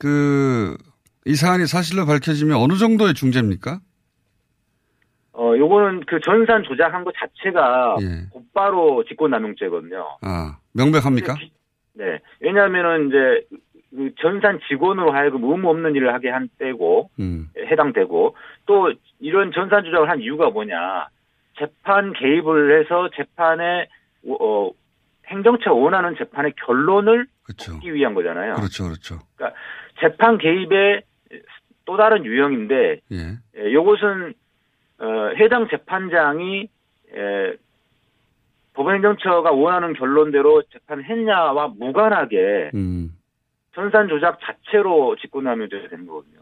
[0.00, 0.78] 그,
[1.26, 3.80] 이 사안이 사실로 밝혀지면 어느 정도의 중재입니까?
[5.34, 8.28] 어, 요거는 그 전산 조작한 것 자체가 예.
[8.32, 10.18] 곧바로 직권남용죄거든요.
[10.22, 11.34] 아, 명백합니까?
[11.94, 12.18] 네.
[12.40, 13.46] 왜냐하면은 이제
[13.90, 17.48] 그 전산 직원으로 하여금 의무 없는 일을 하게 한 때고 음.
[17.58, 21.08] 해당되고 또 이런 전산 조작을 한 이유가 뭐냐
[21.58, 23.88] 재판 개입을 해서 재판에
[24.28, 24.70] 어,
[25.26, 27.74] 행정처가 원하는 재판의 결론을 그렇죠.
[27.74, 28.54] 얻기 위한 거잖아요.
[28.54, 29.18] 그렇죠, 그렇죠.
[29.36, 29.58] 그러니까
[30.00, 31.02] 재판 개입의
[31.84, 33.38] 또 다른 유형인데 예.
[33.56, 34.34] 예, 요것은
[34.98, 36.68] 어, 해당 재판장이
[37.14, 37.56] 에,
[38.74, 43.10] 법원행정처가 원하는 결론대로 재판했냐와 무관하게 음.
[43.74, 46.40] 전산 조작 자체로 직권남용죄가 되는 거거든요.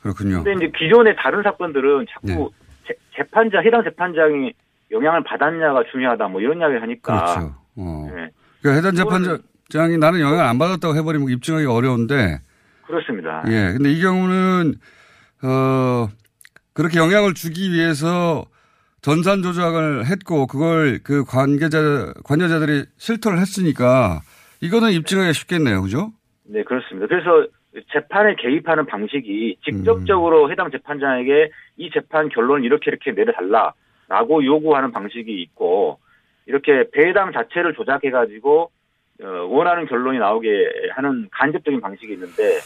[0.00, 0.44] 그렇군요.
[0.44, 2.48] 근데 이제 기존의 다른 사건들은 자꾸 네.
[2.86, 4.52] 재, 재판장 해당 재판장이
[4.90, 7.54] 영향을 받았냐가 중요하다 뭐 이런 이야기를 하니까 그렇죠.
[7.76, 8.10] 어.
[8.14, 12.40] 네, 그러니까 해당 재판장이 나는 영향을 안 받았다고 해버리면 입증하기 어려운데,
[12.86, 13.44] 그렇습니다.
[13.48, 13.72] 예.
[13.72, 14.74] 근데 이 경우는,
[15.42, 16.08] 어,
[16.72, 18.44] 그렇게 영향을 주기 위해서
[19.02, 24.20] 전산 조작을 했고, 그걸 그 관계자, 관여자들이 실토를 했으니까,
[24.60, 25.82] 이거는 입증하기 쉽겠네요.
[25.82, 26.12] 그죠?
[26.44, 27.06] 네, 그렇습니다.
[27.06, 27.46] 그래서
[27.92, 35.98] 재판에 개입하는 방식이 직접적으로 해당 재판장에게 이 재판 결론을 이렇게 이렇게 내려달라라고 요구하는 방식이 있고
[36.46, 38.70] 이렇게 배당 자체를 조작해가지고
[39.22, 42.58] 어, 원하는 결론이 나오게 하는 간접적인 방식이 있는데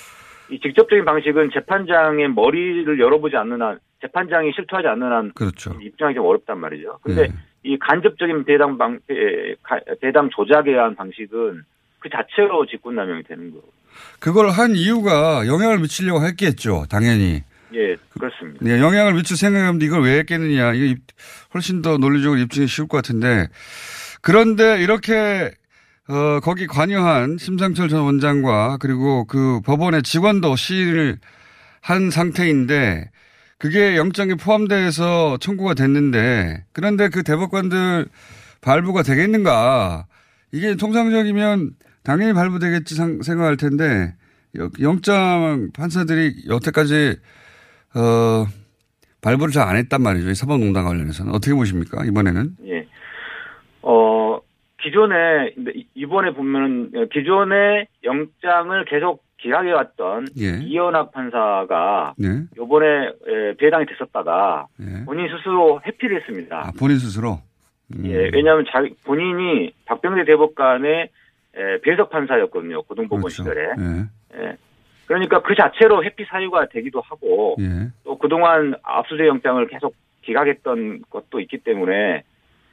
[0.50, 5.76] 이 직접적인 방식은 재판장의 머리를 열어보지 않는 한 재판장이 실토하지 않는 한 그렇죠.
[5.80, 6.98] 입증하기 좀 어렵단 말이죠.
[7.02, 7.34] 근데 네.
[7.62, 9.54] 이 간접적인 배당 방 배-
[10.00, 11.62] 배당 조작에 의한 방식은
[12.00, 13.68] 그 자체로 직권남용이 되는 거고.
[14.18, 16.84] 그걸 한 이유가 영향을 미치려고 했겠죠.
[16.90, 17.42] 당연히.
[17.74, 18.58] 예, 그렇습니다.
[18.62, 20.72] 네, 영향을 미칠 생각하면 이걸 왜 했겠느냐.
[20.74, 21.02] 이게 입-
[21.54, 23.48] 훨씬 더 논리적으로 입증이 쉬울 것 같은데.
[24.22, 25.52] 그런데 이렇게,
[26.08, 31.18] 어, 거기 관여한 심상철 전 원장과 그리고 그 법원의 직원도 시인을
[31.80, 33.10] 한 상태인데
[33.58, 38.06] 그게 영장에 포함돼서 청구가 됐는데 그런데 그 대법관들
[38.60, 40.06] 발부가 되겠는가.
[40.52, 44.14] 이게 통상적이면 당연히 발부되겠지 상- 생각할 텐데
[44.58, 47.16] 여- 영장 판사들이 여태까지
[47.94, 48.46] 어,
[49.22, 50.30] 발부를 잘 안 했단 말이죠.
[50.30, 52.56] 이 사법농단 관련해서는 어떻게 보십니까 이번에는?
[52.66, 52.86] 예.
[53.82, 54.38] 어,
[54.82, 60.58] 기존에, 이- 이번에 보면은, 기존에 영장을 계속 기각해왔던 예.
[60.62, 62.42] 이현학 판사가 네.
[62.56, 65.04] 요번에 에, 배당이 됐었다가 예.
[65.04, 66.66] 본인 스스로 회피를 했습니다.
[66.68, 67.38] 아, 본인 스스로.
[67.94, 68.04] 음.
[68.06, 71.08] 예, 왜냐하면 자기, 본인이 박병대 대법관의
[71.56, 72.82] 에, 배석 판사였거든요.
[72.82, 73.42] 고등법원 그렇죠.
[73.42, 73.62] 시절에.
[73.78, 74.42] 예.
[74.44, 74.56] 예.
[75.10, 77.88] 그러니까 그 자체로 회피 사유가 되기도 하고 예.
[78.04, 82.22] 또 그동안 압수수색 영장을 계속 기각했던 것도 있기 때문에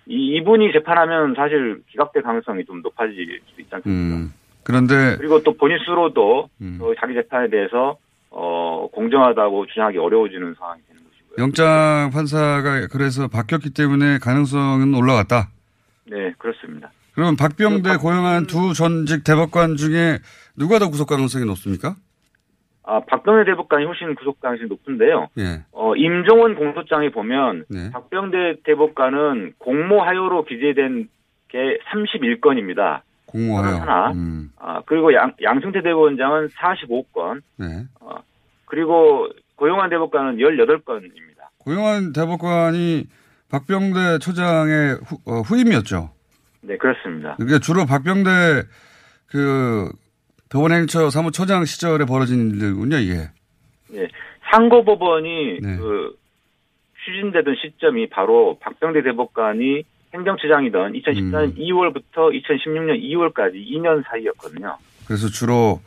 [0.06, 4.18] 이, 이분이 재판하면 사실 기각될 가능성이 좀 높아질 수 있지 않습니까?
[4.18, 4.34] 음.
[4.64, 6.78] 그런데 그리고 또 본인 스스로도 음.
[6.80, 7.98] 또 자기 재판에 대해서
[8.30, 11.44] 어, 공정하다고 주장하기 어려워지는 상황이 되는 것이고요.
[11.44, 15.50] 영장 판사가 그래서 바뀌었기 때문에 가능성은 올라갔다.
[16.06, 16.92] 네, 그렇습니다.
[17.16, 20.20] 그러면 박병대 고용한 두 전직 대법관 중에
[20.56, 21.96] 누가 더 구속 가능성이 높습니까?
[22.90, 25.28] 아, 박병대 대법관이 훨씬 구속 가능성이 높은데요.
[25.40, 25.62] 예.
[25.74, 27.92] 어, 임종원 공소장에 보면 네.
[27.92, 31.10] 박병대 대법관은 공모하요로 기재된
[31.50, 33.02] 게 31건입니다.
[33.26, 33.76] 공모하여.
[33.76, 34.12] 하나.
[34.14, 34.52] 음.
[34.58, 37.42] 아, 그리고 양, 양승태 대법원장은 45건.
[37.58, 37.66] 네.
[38.64, 41.50] 그리고 고용한 대법관은 18건입니다.
[41.58, 43.06] 고용한 대법관이
[43.50, 46.10] 박병대 초장의 후, 어, 후임이었죠.
[46.62, 47.36] 네, 그렇습니다.
[47.36, 48.30] 그게 주로 박병대
[49.28, 49.92] 그
[50.50, 53.30] 법원행처 사무처장 시절에 벌어진 일들군요, 이게.
[53.94, 54.08] 예.
[54.52, 55.78] 상고법원이 네.
[55.78, 56.16] 그
[57.06, 59.84] 추진되던 시점이 바로 박병대 대법관이
[60.14, 61.56] 행정처장이던 2014년 음.
[61.56, 64.78] 2월부터 2016년 2월까지 2년 사이였거든요.
[65.06, 65.82] 그래서 주로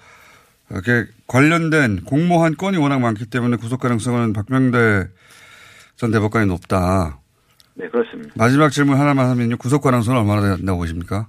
[0.71, 5.09] 이렇게 관련된 공모한 건이 워낙 많기 때문에 구속 가능성은 박병대
[5.97, 7.19] 전 대법관이 높다.
[7.75, 8.33] 네, 그렇습니다.
[8.37, 9.57] 마지막 질문 하나만 하면요.
[9.57, 11.29] 구속 가능성은 얼마나 된다고 보십니까?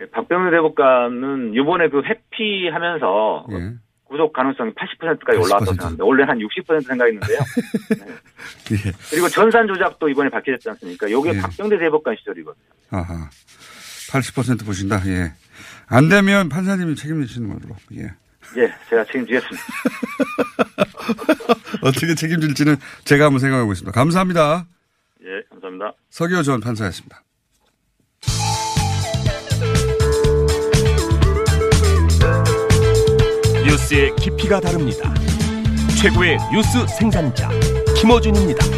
[0.00, 3.74] 예, 박병대 대법관은 이번에 그 회피하면서 예.
[4.04, 5.66] 구속 가능성이 80%까지 올라왔다고 80%.
[5.66, 6.04] 생각합니다.
[6.04, 7.38] 원래 한 60% 생각했는데요.
[8.72, 8.92] 예.
[9.10, 11.08] 그리고 전산 조작도 이번에 밝혀졌지 않습니까?
[11.08, 11.38] 이게 예.
[11.40, 12.64] 박병대 대법관 시절이거든요.
[12.90, 13.28] 아하.
[14.10, 15.00] 80% 보신다.
[15.06, 15.32] 예.
[15.88, 17.76] 안 되면 판사님이 책임지시는 걸로.
[17.96, 18.10] 예.
[18.56, 19.62] 예, 제가 책임지겠습니다.
[21.82, 23.92] 어떻게 책임질지는 제가 한번 생각해 보겠습니다.
[23.92, 24.66] 감사합니다.
[25.22, 25.92] 예, 감사합니다.
[26.08, 27.22] 서기호 전 판사였습니다.
[33.68, 35.12] 뉴스의 깊이가 다릅니다.
[36.00, 37.50] 최고의 뉴스 생산자
[38.00, 38.77] 김어준입니다.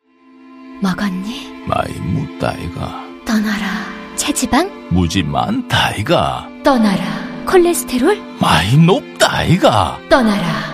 [0.81, 1.65] 먹었니?
[1.67, 3.85] 많이 묵다이가 떠나라.
[4.15, 4.69] 체지방?
[4.89, 7.03] 무지 많다이가 떠나라.
[7.45, 8.19] 콜레스테롤?
[8.39, 10.71] 많이 높다이가 떠나라.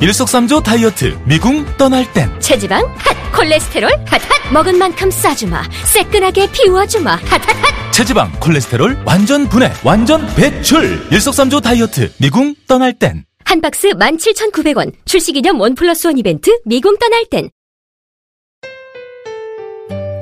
[0.00, 2.82] 일석삼조 다이어트 미궁 떠날 땐 체지방?
[2.96, 3.16] 핫!
[3.32, 3.90] 콜레스테롤?
[4.06, 4.20] 핫!
[4.22, 4.52] 핫!
[4.52, 5.62] 먹은 만큼 싸주마.
[5.84, 7.12] 새끈하게 비워주마.
[7.12, 7.20] 핫!
[7.24, 7.40] 핫!
[7.62, 7.92] 핫!
[7.92, 14.92] 체지방 콜레스테롤 완전 분해 완전 배출 일석삼조 다이어트 미궁 떠날 땐 한 박스 17,900원.
[15.06, 17.50] 출시기념 원 플러스 원 이벤트 미궁 떠날 땐.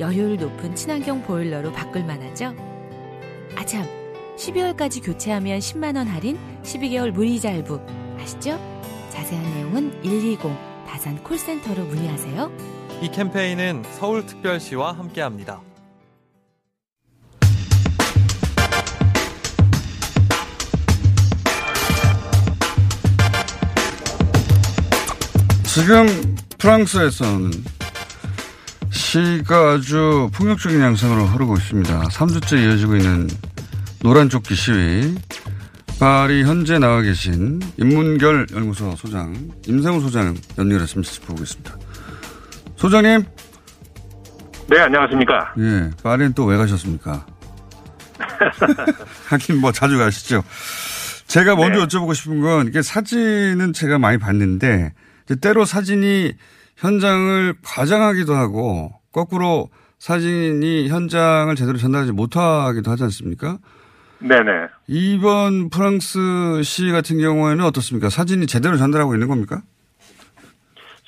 [0.00, 2.54] 열효율 높은 친환경 보일러로 바꿀 만하죠?
[3.56, 3.84] 아참,
[4.36, 7.80] 12월까지 교체하면 10만원 할인, 12개월 무이자 할부.
[8.20, 8.58] 아시죠?
[9.10, 10.38] 자세한 내용은 120
[10.86, 12.50] 다산 콜센터로 문의하세요.
[13.02, 15.60] 이 캠페인은 서울특별시와 함께합니다.
[25.64, 26.06] 지금
[26.58, 27.50] 프랑스에서는
[29.08, 31.98] 시가 아주 폭력적인 양상으로 흐르고 있습니다.
[32.08, 33.26] 3주째 이어지고 있는
[34.02, 35.14] 노란 조끼 시위.
[35.98, 39.34] 파리 현재 나와 계신 인문결 연구소 소장
[39.66, 41.74] 임상우 소장 연결해서 짚어보겠습니다.
[42.76, 43.24] 소장님.
[44.68, 45.54] 네, 안녕하십니까.
[45.58, 47.24] 예, 파리는 또 왜 가셨습니까?
[49.30, 50.44] 하긴 뭐 자주 가시죠.
[51.28, 51.86] 제가 먼저 네.
[51.86, 54.92] 여쭤보고 싶은 건 이게 사진은 제가 많이 봤는데
[55.40, 56.34] 때로 사진이
[56.76, 59.68] 현장을 과장하기도 하고 거꾸로
[59.98, 63.58] 사진이 현장을 제대로 전달하지 못하기도 하지 않습니까?
[64.20, 64.68] 네네.
[64.88, 68.08] 이번 프랑스 시 같은 경우에는 어떻습니까?
[68.08, 69.62] 사진이 제대로 전달하고 있는 겁니까?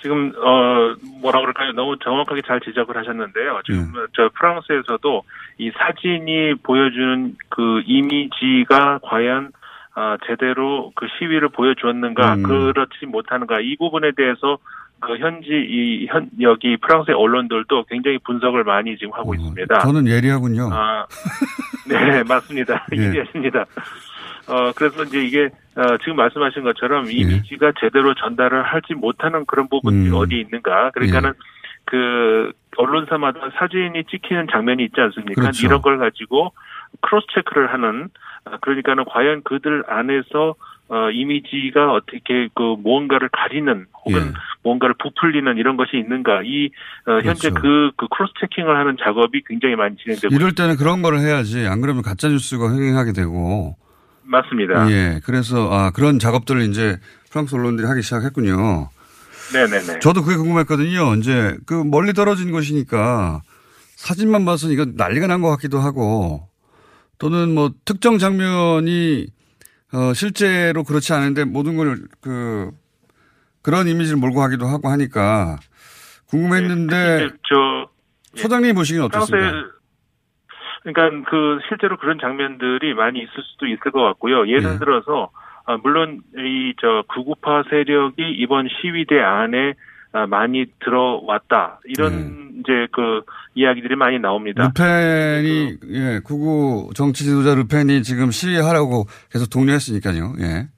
[0.02, 1.72] 지금 어 뭐라 그럴까요?
[1.72, 3.60] 너무 정확하게 잘 지적을 하셨는데요.
[3.66, 4.00] 지금 네.
[4.16, 5.22] 저 프랑스에서도
[5.58, 9.52] 이 사진이 보여주는 그 이미지가 과연
[9.96, 12.42] 어, 제대로 그 시위를 보여주었는가, 음.
[12.44, 14.58] 그렇지 못하는가 이 부분에 대해서
[15.00, 19.78] 그 현지 이 현 여기 프랑스의 언론들도 굉장히 분석을 많이 지금 하고 어, 있습니다.
[19.80, 20.68] 저는 예리하군요.
[20.72, 21.06] 아,
[21.88, 22.86] 네 맞습니다.
[22.96, 23.02] 예.
[23.08, 23.64] 예리하십니다.
[24.48, 27.12] 어 그래서 이제 이게 어, 지금 말씀하신 것처럼 예.
[27.12, 30.14] 이미지가 제대로 전달을 하지 못하는 그런 부분이 음.
[30.14, 30.90] 어디 있는가?
[30.90, 31.32] 그러니까는 예.
[31.84, 35.40] 그 언론사마다 사진이 찍히는 장면이 있지 않습니까?
[35.40, 35.66] 그렇죠.
[35.66, 36.52] 이런 걸 가지고
[37.00, 38.08] cross check를 하는
[38.44, 40.54] 아, 그러니까는 과연 그들 안에서
[40.92, 44.32] 어, 이미지가 어떻게 그 무언가를 가리는 혹은 예.
[44.64, 46.70] 무언가를 부풀리는 이런 것이 있는가 이
[47.06, 47.54] 어, 현재 그렇죠.
[47.54, 51.80] 그, 그 cross checking을 하는 작업이 굉장히 많이 진행되고 이럴 때는 그런 거를 해야지 안
[51.80, 53.76] 그러면 가짜 뉴스가 횡행하게 되고
[54.24, 54.90] 맞습니다.
[54.90, 56.98] 예, 그래서 아 그런 작업들을 이제
[57.30, 58.88] 프랑스 언론들이 하기 시작했군요.
[59.52, 60.00] 네네네.
[60.00, 61.14] 저도 그게 궁금했거든요.
[61.16, 63.42] 이제 그 멀리 떨어진 것이니까
[63.96, 66.48] 사진만 봐서 이거 난리가 난 것 같기도 하고
[67.18, 69.26] 또는 뭐 특정 장면이
[69.92, 72.70] 어 실제로 그렇지 않은데 모든 걸 그
[73.62, 75.58] 그런 이미지를 몰고 가기도 하고 하니까
[76.28, 77.88] 궁금했는데 네, 저
[78.36, 78.40] 예.
[78.40, 79.52] 소장님 보시기는 어떻습니까?
[80.82, 84.48] 그러니까 그 실제로 그런 장면들이 많이 있을 수도 있을 것 같고요.
[84.48, 84.78] 예를 네.
[84.78, 85.30] 들어서
[85.66, 89.74] 아, 물론 이 저 극우파 세력이 이번 시위대 안에 아,
[90.28, 92.60] 많이 들어왔다 이런 네.
[92.60, 93.22] 이제 그
[93.54, 94.64] 이야기들이 많이 나옵니다.
[94.64, 100.34] 르펜이 그, 예 구구 정치 지도자 르펜이 지금 시위하라고 계속 독려했으니까요.
[100.40, 100.68] 예.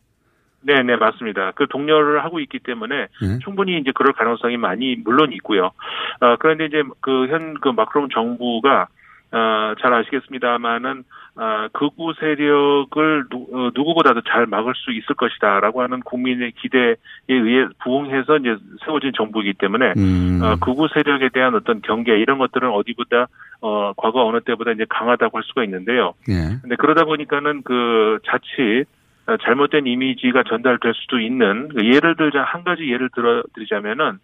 [0.64, 1.53] 네, 네, 맞습니다.
[1.57, 3.38] 그 독려를 하고 있기 때문에 예.
[3.42, 5.73] 충분히 이제 그럴 가능성이 많이 물론 있고요.
[6.21, 8.88] 어, 그런데 이제 그 현그 그 마크롱 정부가
[9.33, 16.01] 어, 잘 아시겠습니다만은 어, 극우 세력을 누, 어, 누구보다도 잘 막을 수 있을 것이다라고 하는
[16.01, 16.97] 국민의 기대에
[17.29, 20.40] 의해 부응해서 이제 세워진 정부이기 때문에 음.
[20.42, 23.29] 어, 극우 세력에 대한 어떤 경계 이런 것들은 어디보다
[23.62, 26.12] 어, 과거 어느 때보다 이제 강하다고 할 수가 있는데요.
[26.29, 26.59] 예.
[26.61, 29.01] 근데 그러다 보니까는 그 자칫 어,
[29.40, 34.18] 잘못된 이미지가 전달될 수도 있는 그 예를 들자 한 가지 예를 들어 드리자면은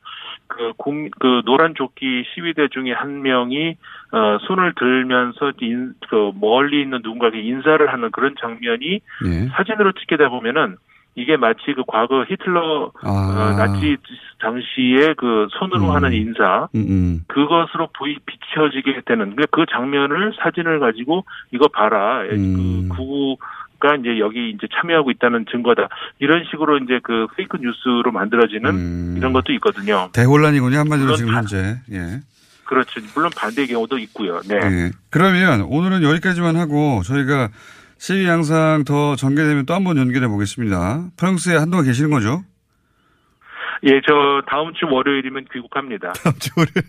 [0.48, 3.76] 그, 공, 그 노란 조끼 시위대 중에 한 명이
[4.12, 9.48] 어, 손을 들면서 인, 그 멀리 있는 누군가에게 인사를 하는 그런 장면이 네.
[9.52, 10.76] 사진으로 찍히다 보면은
[11.14, 13.08] 이게 마치 그 과거 히틀러 아.
[13.10, 13.96] 어, 나치
[14.40, 15.90] 당시에 그 손으로 음.
[15.90, 17.24] 하는 인사 음, 음.
[17.26, 22.88] 그것으로 보이 비춰지게 되는 그 장면을 사진을 가지고 이거 봐라 음.
[22.88, 25.88] 그 극우가 이제 여기 이제 참여하고 있다는 증거다.
[26.18, 29.14] 이런 식으로 이제 그 fake news로 만들어지는 음.
[29.16, 30.08] 이런 것도 있거든요.
[30.12, 30.76] 대혼란이군요.
[30.78, 31.78] 한마디로 지금 현재.
[31.92, 32.20] 예.
[32.64, 33.00] 그렇죠.
[33.14, 34.40] 물론 반대의 경우도 있고요.
[34.48, 34.56] 네.
[34.56, 34.90] 예.
[35.10, 37.50] 그러면 오늘은 여기까지만 하고 저희가
[37.98, 41.06] 시위 양상 더 전개되면 또 한 번 연결해 보겠습니다.
[41.16, 42.44] 프랑스에 한동안 계시는 거죠?
[43.84, 46.12] 예, 저 다음 주 월요일이면 귀국합니다.
[46.24, 46.82] 다음 주 월요일.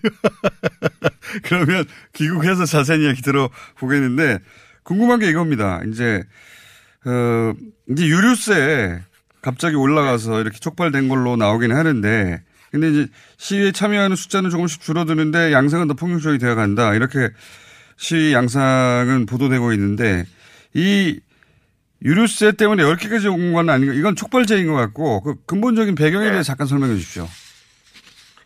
[1.46, 4.40] 그러면 귀국해서 자세히 이야기 들어보겠는데
[4.84, 5.82] 궁금한 게 이겁니다.
[5.88, 6.24] 이제
[7.06, 7.54] 어,
[7.90, 9.00] 이제 유류세
[9.42, 13.08] 갑자기 올라가서 이렇게 촉발된 걸로 나오긴 하는데 근데 이제
[13.38, 16.94] 시위에 참여하는 숫자는 조금씩 줄어드는데 양상은 더 폭력적이 되어 간다.
[16.94, 17.30] 이렇게
[17.98, 20.26] 시위 양상은 보도되고 있는데
[20.74, 21.20] 이
[22.04, 26.44] 유류세 때문에 10개까지 온 건 아니고 이건 촉발제인 것 같고 그 근본적인 배경에 대해 서
[26.44, 27.28] 잠깐 설명해 주십시오.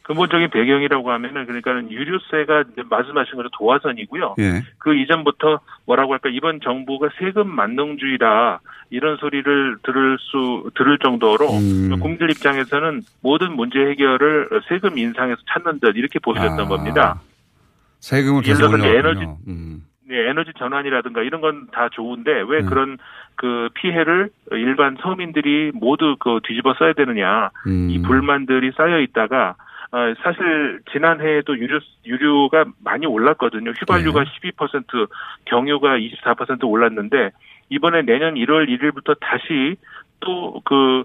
[0.03, 4.35] 근본적인 배경이라고 하면은 그러니까는 유류세가 말씀하신 것처럼 도화선이고요.
[4.39, 4.63] 예.
[4.77, 11.99] 그 이전부터 뭐라고 할까 이번 정부가 세금 만능주의다 이런 소리를 들을 수 들을 정도로 음.
[11.99, 16.67] 국민들 입장에서는 모든 문제 해결을 세금 인상에서 찾는 듯 이렇게 보여졌던 아.
[16.67, 17.21] 겁니다.
[18.01, 19.83] 세금을 계속 올려 에너지 음.
[20.05, 22.65] 네, 에너지 전환이라든가 이런 건 다 좋은데 왜 음.
[22.65, 22.97] 그런
[23.35, 27.89] 그 피해를 일반 서민들이 모두 그 뒤집어 써야 되느냐 음.
[27.89, 29.63] 이 불만들이 쌓여 있다가 어,
[30.23, 33.71] 사실 지난해에도 유류 유류가 많이 올랐거든요.
[33.71, 34.51] 휘발유가 네.
[34.51, 35.07] 12%,
[35.45, 37.29] 경유가 24% 올랐는데
[37.69, 39.75] 이번에 내년 1월 1일부터 다시
[40.19, 41.03] 또그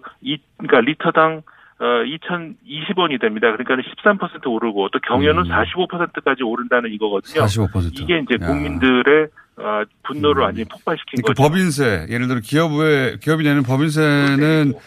[0.59, 1.43] 그러니까 리터당
[1.81, 3.55] 어 2,020원이 됩니다.
[3.55, 5.51] 그러니까 13% 오르고 또 경유는 음.
[5.51, 7.45] 45%까지 오른다는 이거거든요.
[7.45, 8.01] 45%.
[8.01, 9.29] 이게 이제 국민들의
[9.59, 10.45] 어, 분노를 음.
[10.45, 11.43] 완전히 폭발시킨 그러니까 거죠.
[11.43, 14.79] 법인세 예를 들어 기업의 기업이 내는 법인세는 네.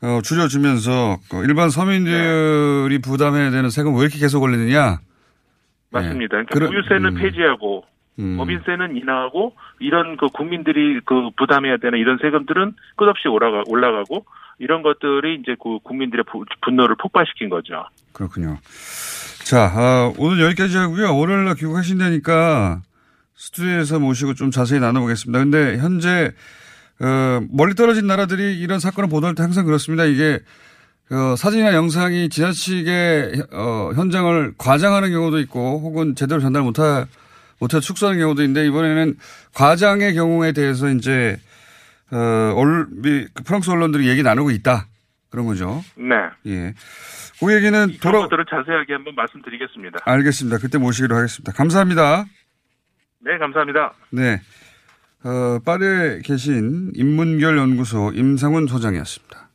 [0.00, 2.98] 어, 줄여주면서 그 일반 서민들이 네.
[3.00, 5.00] 부담해야 되는 세금 왜 이렇게 계속 올리느냐?
[5.90, 6.28] 맞습니다.
[6.28, 7.20] 그러니까 그런- 부유세는 음.
[7.20, 7.84] 폐지하고
[8.20, 8.36] 음.
[8.36, 14.24] 법인세는 인하하고 이런 그 국민들이 그 부담해야 되는 이런 세금들은 끝없이 올라가 올라가고
[14.58, 17.84] 이런 것들이 이제 그 국민들의 부- 분노를 폭발시킨 거죠.
[18.12, 18.58] 그렇군요.
[19.44, 21.16] 자, 아, 오늘 여기까지 하고요.
[21.16, 22.82] 월요일 날 귀국하신다니까
[23.34, 25.38] 스튜디오에서 모시고 좀 자세히 나눠보겠습니다.
[25.38, 26.32] 근데 현재
[27.00, 30.04] 어, 멀리 떨어진 나라들이 이런 사건을 보도할 때 항상 그렇습니다.
[30.04, 30.40] 이게
[31.10, 37.06] 어, 사진이나 영상이 지나치게 어, 현장을 과장하는 경우도 있고 혹은 제대로 전달 못하
[37.60, 39.16] 못해 축소하는 경우도 있는데 이번에는
[39.54, 41.38] 과장의 경우에 대해서 이제
[42.10, 44.86] 어, 얼, 미- 그 프랑스 언론들이 얘기 나누고 있다
[45.30, 45.82] 그런 거죠.
[45.96, 46.14] 네.
[46.46, 46.74] 예.
[47.40, 49.98] 그 얘기는 돌아 것들을 자세하게 한번 말씀드리겠습니다.
[50.04, 50.58] 알겠습니다.
[50.58, 51.52] 그때 모시기로 하겠습니다.
[51.52, 52.24] 감사합니다.
[53.20, 53.92] 네, 감사합니다.
[54.10, 54.40] 네.
[55.28, 59.50] 어, 파리에 계신 인문결 연구소 임상훈 소장이었습니다.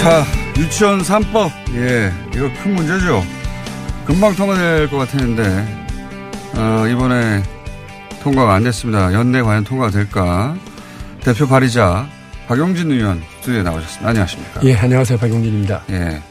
[0.00, 0.24] 자,
[0.58, 1.50] 유치원 3법.
[1.74, 3.22] 예, 이거 큰 문제죠.
[4.06, 5.83] 금방 통과될 것 같았는데,
[6.56, 7.42] 어, 이번에
[8.22, 9.12] 통과가 안 됐습니다.
[9.12, 10.56] 연내 과연 통과가 될까?
[11.20, 12.08] 대표 발의자
[12.46, 14.08] 박용진 의원 스튜디오에 나오셨습니다.
[14.08, 14.60] 안녕하십니까?
[14.64, 15.18] 예, 안녕하세요.
[15.18, 15.84] 박용진입니다.
[15.90, 16.22] 예.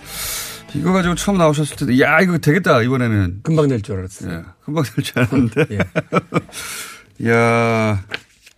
[0.75, 3.41] 이거 가지고 처음 나오셨을 때도, 야, 이거 되겠다, 이번에는.
[3.43, 4.31] 금방 될 줄 알았어요.
[4.33, 5.77] 예, 금방 될 줄 알았는데.
[7.29, 8.03] 야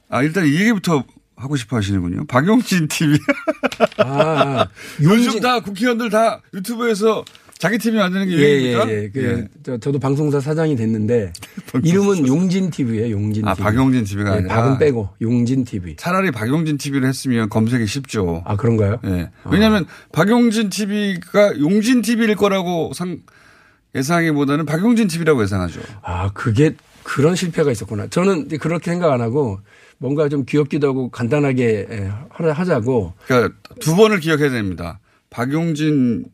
[0.09, 1.03] 아, 일단 이 얘기부터
[1.36, 2.26] 하고 싶어 하시는군요.
[2.28, 3.18] 박용진 TV.
[3.97, 4.66] 아,
[5.01, 7.26] 요즘 다 국회의원들 다 유튜브에서
[7.58, 8.43] 자기 TV 만드는 게 예, 예,
[8.74, 8.91] 유행입니까?
[8.91, 9.10] 예.
[9.14, 11.32] 그, 저, 저도 방송사 사장이 됐는데,
[11.84, 13.64] 이름은 용진 TV예요 용진 아, TV.
[13.64, 14.56] 박용진 TV가 예, 아니라.
[14.56, 15.95] 박은 빼고, 용진 TV.
[15.95, 18.43] 차라리 박용진 TV를 했으면 검색이 쉽죠.
[18.45, 18.99] 아, 그런가요?
[19.06, 19.30] 예.
[19.45, 23.20] 왜냐하면 박용진 TV가 용진 TV일 거라고 상,
[23.95, 25.80] 예상하기보다는 박용진 TV라고 예상하죠.
[26.01, 28.08] 아, 그게 그런 실패가 있었구나.
[28.08, 29.60] 저는 그렇게 생각 안 하고,
[29.97, 32.12] 뭔가 좀 귀엽기도 하고 간단하게 예,
[32.51, 33.14] 하자고.
[33.28, 34.99] 그러니까 두 번을 기억해야 됩니다.
[35.30, 36.26] 박용진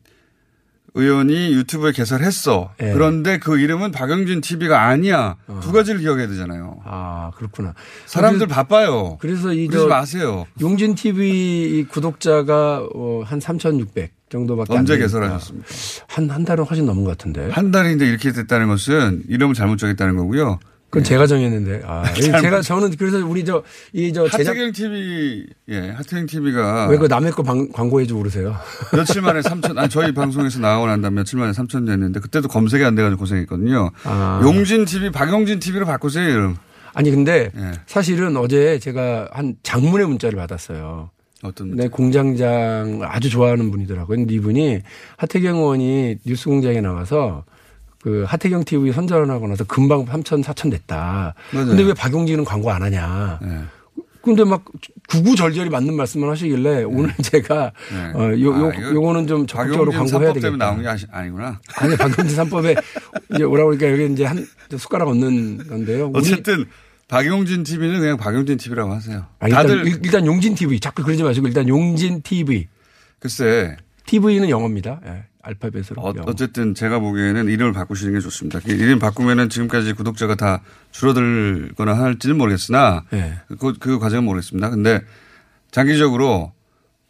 [0.94, 2.74] 의원이 유튜브에 개설했어.
[2.82, 2.92] 예.
[2.92, 5.36] 그런데 그 이름은 박용진 TV가 아니야.
[5.62, 6.80] 두 가지를 기억해야 되잖아요.
[6.84, 7.72] 아, 그렇구나.
[8.06, 9.16] 사람들 그래서- 바빠요.
[9.20, 10.46] 그래서 이 그러지 저 마세요.
[10.60, 14.98] 용진 TV 구독자가 어, 한 3,600 정도밖에 안 언제.
[14.98, 15.66] 개설하셨습니까?
[16.08, 17.48] 한, 한 달은 훨씬 넘은 것 같은데.
[17.50, 20.58] 한 달인데 이렇게 됐다는 것은 이름을 잘못 정했다는 거고요.
[20.92, 21.80] 그건 제가 정했는데.
[21.86, 23.62] 아, 이 잘못- 제가 저는 그래서 우리 저,
[23.94, 24.50] 이저 제작.
[24.50, 26.88] 하태경 TV, 예, 하태경 TV가.
[26.88, 28.54] 왜 그 남의 거 방- 광고해주고 그러세요?
[28.92, 32.84] 며칠 만에 3천, 아니, 저희 방송에서 나오고 난 다음 며칠 만에 3천 됐는데 그때도 검색이
[32.84, 33.90] 안 돼가지고 고생했거든요.
[34.04, 34.40] 아.
[34.44, 36.56] 용진 TV, 박용진 TV로 바꾸세요, 이름.
[36.92, 37.70] 아니 근데 예.
[37.86, 41.08] 사실은 어제 제가 한 장문의 문자를 받았어요.
[41.42, 44.14] 어떤 내 공장장 아주 좋아하는 분이더라고요.
[44.18, 44.80] 근데 이분이
[45.16, 47.44] 하태경 의원이 뉴스 공장에 나와서
[48.02, 51.34] 그 하태경 TV 선전하고 나서 금방 3천, 4천 됐다.
[51.52, 51.66] 맞아요.
[51.68, 53.38] 근데 왜 박용진은 광고 안 하냐.
[54.22, 54.64] 근데 막
[55.08, 58.12] 구구절절히 맞는 말씀을 하시길래 오늘 제가 네.
[58.14, 60.40] 어, 요, 요, 아, 요거는 좀 적극적으로 광고해야 되겠다.
[60.46, 61.60] 때문에 나온 게 아시- 아니구나.
[61.76, 62.80] 아니, 박용진 3법에
[63.34, 64.46] 이제 오라고 그러니까 여기 이제 한
[64.78, 66.12] 숟가락 얹는 건데요.
[66.14, 66.66] 어쨌든
[67.08, 69.26] 박용진 TV는 그냥 박용진 TV라고 하세요.
[69.40, 70.78] 아, 일단, 다들 일- 일단 용진 TV.
[70.78, 72.68] 자꾸 그러지 마시고 일단 용진 TV.
[73.18, 73.76] 글쎄.
[74.06, 75.00] TV는 영어입니다.
[75.04, 76.00] 예, 알파벳으로.
[76.00, 76.12] 어.
[76.26, 78.60] 어쨌든 제가 보기에는 이름을 바꾸시는 게 좋습니다.
[78.60, 80.62] 그 이름 바꾸면은 지금까지 구독자가 다
[80.92, 83.38] 줄어들거나 할지는 모르겠으나 네.
[83.58, 84.70] 그, 그 과정은 모르겠습니다.
[84.70, 85.02] 근데
[85.72, 86.52] 장기적으로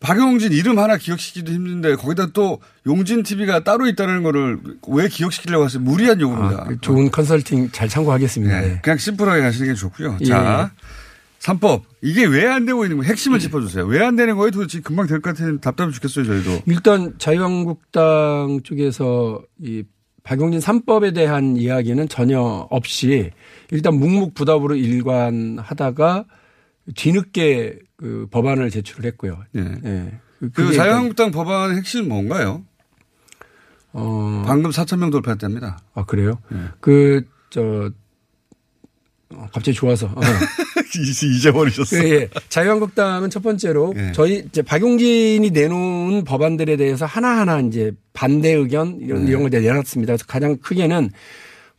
[0.01, 4.59] 박용진 이름 하나 기억시키기도 힘든데 거기다 또 용진 TV가 따로 있다는 거를
[4.89, 5.81] 왜 기억시키려고 하세요?
[5.81, 6.63] 무리한 요구입니다.
[6.63, 8.61] 아, 그 좋은 컨설팅 잘 참고하겠습니다.
[8.61, 8.81] 네, 예.
[8.83, 10.19] 그냥 심플하게 가시는 게 좋고요.
[10.23, 10.25] 예.
[10.25, 10.73] 자,
[11.43, 11.83] 3법.
[12.03, 13.11] 이게 왜 안 되고 있는 거예요?
[13.11, 13.85] 핵심을 짚어주세요.
[13.87, 14.51] 왜 안 되는 거예요?
[14.53, 15.59] 도대체 금방 될 것 같아요.
[15.59, 16.63] 답답해 죽겠어요, 저희도.
[16.67, 19.83] 일단 자유한국당 쪽에서 이
[20.23, 23.33] 박용진 3법에 대한 이야기는 전혀 없이
[23.73, 26.27] 일단 묵묵부답으로 일관하다가
[26.95, 29.43] 뒤늦게 그 법안을 제출을 했고요.
[29.57, 29.61] 예.
[29.85, 30.21] 예.
[30.39, 32.65] 그 그게 자유한국당 법안의 핵심은 뭔가요?
[33.93, 34.43] 어.
[34.47, 35.81] 방금 4천 명 돌파했답니다.
[35.95, 36.39] 아 그래요?
[36.53, 36.57] 예.
[36.81, 37.91] 그저
[39.53, 40.21] 갑자기 좋아서 어.
[41.01, 42.05] 잊어버리셨어요.
[42.05, 42.29] 예, 예.
[42.49, 44.13] 자유한국당은 첫 번째로 예.
[44.13, 49.31] 저희 이제 박용진이 내놓은 법안들에 대해서 하나하나 이제 반대 의견 이런 네.
[49.31, 50.13] 이런 걸 내놨습니다.
[50.13, 51.11] 그래서 가장 크게는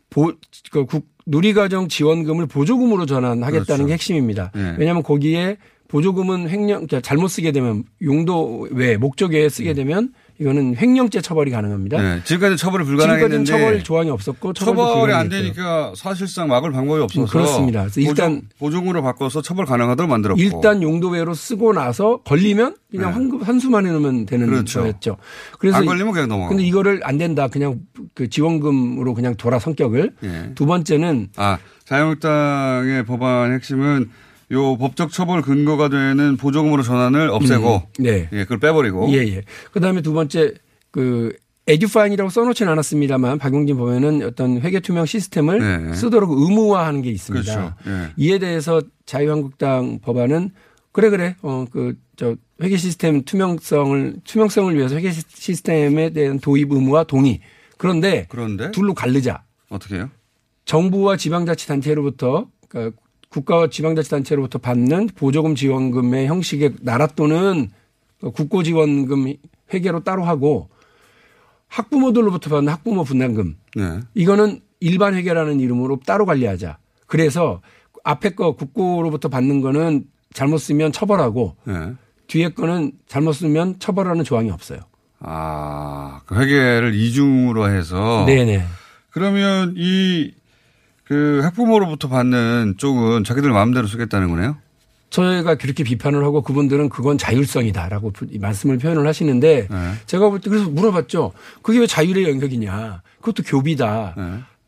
[0.09, 0.33] 보,
[0.71, 3.85] 그 국, 누리과정 지원금을 보조금으로 전환하겠다는 그렇죠.
[3.85, 4.51] 게 핵심입니다.
[4.53, 4.75] 네.
[4.77, 5.57] 왜냐하면 거기에
[5.87, 10.11] 보조금은 횡령, 그러니까 잘못 쓰게 되면 용도 외 목적 외에 쓰게 되면
[10.43, 12.01] 이거는 횡령죄 처벌이 가능합니다.
[12.01, 15.29] 네, 지금까지 처벌이 불가능했는데 처벌 조항이 없었고 처벌이 안.
[15.29, 17.87] 되니까 사실상 막을 방법이 없어서 음, 그렇습니다.
[17.95, 23.13] 일단 보증, 으로 바꿔서 처벌 가능하도록 만들었고 일단 용도외로 쓰고 나서 걸리면 그냥 네.
[23.13, 24.81] 환급 한수만 해놓으면 되는 그렇죠.
[24.81, 25.17] 거였죠.
[25.57, 26.49] 그래서 안 걸리면 그냥 넘어가고.
[26.49, 27.47] 근데 이거를 안 된다.
[27.47, 27.79] 그냥
[28.13, 30.11] 그 지원금으로 그냥 돌아 성격을.
[30.23, 30.51] 예.
[30.55, 34.09] 두 번째는 아 자유한국당의 법안 핵심은
[34.53, 38.29] 요 법적 처벌 근거가 되는 보조금으로 전환을 없애고 음, 네.
[38.31, 39.41] 예, 그걸 빼버리고 예, 예.
[39.71, 40.53] 그 다음에 두 번째,
[40.91, 41.33] 그,
[41.65, 45.93] 에듀파인이라고 써놓지는 않았습니다만 박용진 법원은 어떤 회계 투명 시스템을 네.
[45.93, 47.53] 쓰도록 의무화하는 게 있습니다.
[47.53, 47.73] 그렇죠.
[47.87, 48.11] 예.
[48.17, 50.51] 이에 대해서 자유한국당 법안은
[50.91, 57.05] 그래 그래 어그 저 회계 시스템 투명성을 투명성을 위해서 회계 시- 시스템에 대한 도입 의무와
[57.05, 57.39] 동의.
[57.77, 59.43] 그런데 그런데 둘로 갈르자.
[59.69, 60.09] 어떻게 해요?
[60.65, 62.97] 정부와 지방자치단체로부터 그러니까
[63.33, 67.69] 국가와 지방자치단체로부터 받는 보조금 지원금의 형식의 나라 또는
[68.19, 69.33] 국고 지원금
[69.73, 70.69] 회계로 따로 하고
[71.67, 73.99] 학부모들로부터 받는 학부모 분담금 네.
[74.13, 76.77] 이거는 일반 회계라는 이름으로 따로 관리하자.
[77.07, 77.61] 그래서
[78.03, 81.93] 앞에 거 국고로부터 받는 거는 잘못 쓰면 처벌하고 네.
[82.27, 84.79] 뒤에 거는 잘못 쓰면 처벌하는 조항이 없어요.
[85.19, 88.63] 아, 그 회계를 이중으로 해서 네네.
[89.09, 90.33] 그러면 이
[91.05, 94.57] 그 학부모로부터 받는 쪽은 자기들 마음대로 쓰겠다는 거네요.
[95.09, 99.91] 저희가 그렇게 비판을 하고 그분들은 그건 자율성이다라고 말씀을 표현을 하시는데 네.
[100.07, 101.33] 제가 볼 때 그래서 물어봤죠.
[101.61, 103.01] 그게 왜 자율의 영역이냐.
[103.19, 104.15] 그것도 교비다.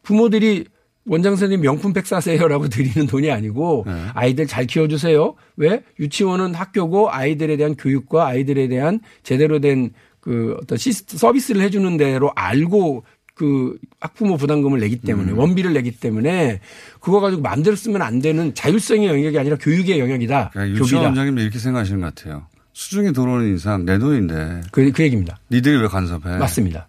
[0.04, 0.66] 부모들이
[1.08, 5.34] 원장 선생님 명품백 사세요라고 드리는 돈이 아니고 아이들 잘 키워주세요.
[5.58, 5.84] 왜?
[6.00, 9.92] 유치원은 학교고 아이들에 대한 교육과 아이들에 대한 제대로 된
[10.26, 13.04] 그 어떤 시스 서비스를 해주는 대로 알고
[13.36, 15.38] 그 학부모 부담금을 내기 때문에 음.
[15.38, 16.62] 원비를 내기 때문에
[17.02, 20.52] 그거 가지고 마음대로 쓰면 안 되는 자율성의 영역이 아니라 교육의 영역이다.
[20.54, 21.02] 그러니까 교비다.
[21.02, 22.48] 원장님도 이렇게 생각하시는 것 같아요.
[22.72, 24.62] 수중이 들어오는 이상 내 돈인데.
[24.72, 25.38] 그, 그 얘기입니다.
[25.52, 26.38] 니들이 왜 간섭해?
[26.38, 26.88] 맞습니다.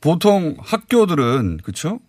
[0.00, 2.00] 보통 학교들은 그렇죠?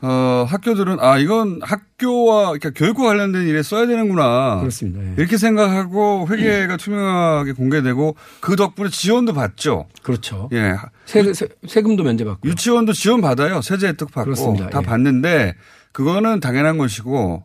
[0.00, 4.60] 어, 학교들은 아 이건 학교와 그러니까 교육과 관련된 일에 써야 되는구나.
[4.60, 5.02] 그렇습니다.
[5.02, 5.14] 예.
[5.16, 9.86] 이렇게 생각하고 회계가 투명하게 공개되고 그 덕분에 지원도 받죠.
[10.02, 10.48] 그렇죠.
[10.52, 10.76] 예.
[11.04, 12.48] 세, 세, 세 금도 면제받고.
[12.48, 13.60] 유치원도 지원 받아요.
[13.60, 14.70] 세제 혜택 받고 그렇습니다.
[14.70, 14.86] 다 예.
[14.86, 15.54] 받는데
[15.90, 17.44] 그거는 당연한 것이고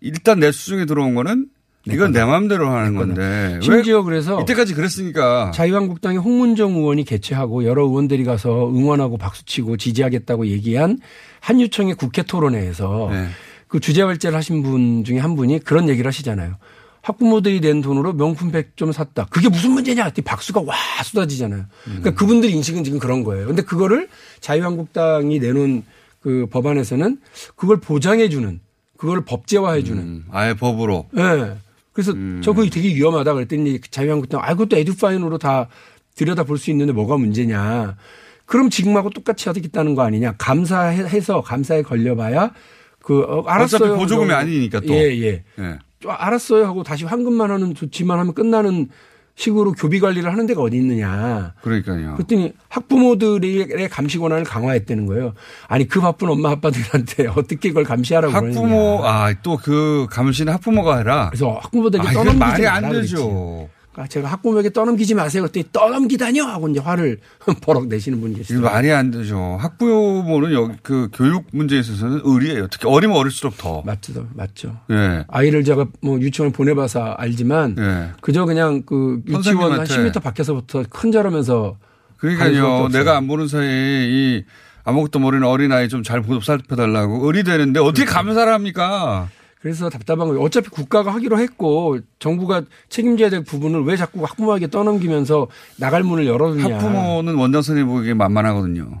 [0.00, 1.48] 일단 내 수중에 들어온 거는
[1.86, 7.84] 이건 내 마음대로 하는 건데 심지어 왜 그래서 이때까지 그랬으니까 자유한국당의 홍문정 의원이 개최하고 여러
[7.84, 10.98] 의원들이 가서 응원하고 박수치고 지지하겠다고 얘기한
[11.40, 13.28] 한유청의 국회 토론회에서 네.
[13.68, 16.56] 그 주재 발제를 하신 분 중에 한 분이 그런 얘기를 하시잖아요.
[17.02, 19.26] 학부모들이 낸 돈으로 명품 백 좀 샀다.
[19.30, 20.10] 그게 무슨 문제냐?
[20.24, 20.74] 박수가 와
[21.04, 21.66] 쏟아지잖아요.
[21.84, 22.14] 그러니까 음.
[22.14, 23.46] 그분들 인식은 지금 그런 거예요.
[23.46, 24.08] 근데 그거를
[24.40, 25.84] 자유한국당이 내놓은
[26.20, 27.18] 그 법안에서는
[27.56, 28.58] 그걸 보장해 주는
[28.96, 31.56] 그거를 법제화해 주는 음, 아예 법으로 예.
[31.94, 32.42] 그래서 음.
[32.44, 35.68] 저 그게 되게 위험하다 그랬더니 자유한국당 아 그것도 에듀파인으로 다
[36.16, 37.96] 들여다 볼 수 있는데 뭐가 문제냐.
[38.44, 40.34] 그럼 지금하고 똑같이 하겠다는 거 아니냐.
[40.36, 42.52] 감사해서 감사에 걸려봐야
[43.00, 43.84] 그 어, 알았어요.
[43.92, 44.92] 어차피 보조금이 뭐, 아니니까 또.
[44.92, 45.44] 예, 예.
[45.58, 45.78] 예.
[46.00, 48.88] 좀 알았어요 하고 다시 환급만 하는 조치만 하면 끝나는
[49.36, 51.54] 식으로 교비 관리를 하는 데가 어디 있느냐.
[51.62, 52.14] 그러니까요.
[52.14, 55.34] 그랬더니 학부모들의 감시 권한을 강화했다는 거예요.
[55.66, 58.60] 아니 그 바쁜 엄마 아빠들한테 어떻게 그걸 감시하라고 그러느냐.
[58.60, 61.28] 학부모 아 또 그 감시는 학부모가 해라.
[61.30, 63.68] 그래서 학부모들에게 아, 떠넘기지 말이 안 되죠.
[63.94, 65.42] 그러니까 제가 학부모에게 떠넘기지 마세요.
[65.42, 67.18] 그랬더니 떠넘기다뇨 하고 이제 화를
[67.62, 68.70] 버럭 내시는 분이 계시더라고요.
[68.70, 69.56] 말이 안 되죠.
[69.60, 72.66] 학부모는 여기 그 교육 문제에 있어서는 의리예요.
[72.70, 73.82] 특히 어리면 어릴수록 더.
[73.86, 74.76] 맞죠, 맞죠.
[74.90, 75.24] 예.
[75.28, 78.10] 아이를 제가 뭐 유치원 보내봐서 알지만 예.
[78.20, 80.18] 그저 그냥 그 유치원 한 선생님한테.
[80.18, 81.76] 10m 밖에서부터 큰절하면서
[82.16, 82.88] 그러니까요.
[82.88, 84.44] 내가 안 보는 사이에 이
[84.82, 89.28] 아무것도 모르는 어린아이 좀잘 살펴달라고 의리 되는데 어떻게 감사를 합니까?
[89.64, 90.42] 그래서 답답한 거예요.
[90.42, 95.46] 어차피 국가가 하기로 했고 정부가 책임져야 될 부분을 왜 자꾸 학부모에게 떠넘기면서
[95.78, 96.74] 나갈 문을 열어두냐.
[96.76, 99.00] 학부모는 원장 선생님 보기에 만만하거든요.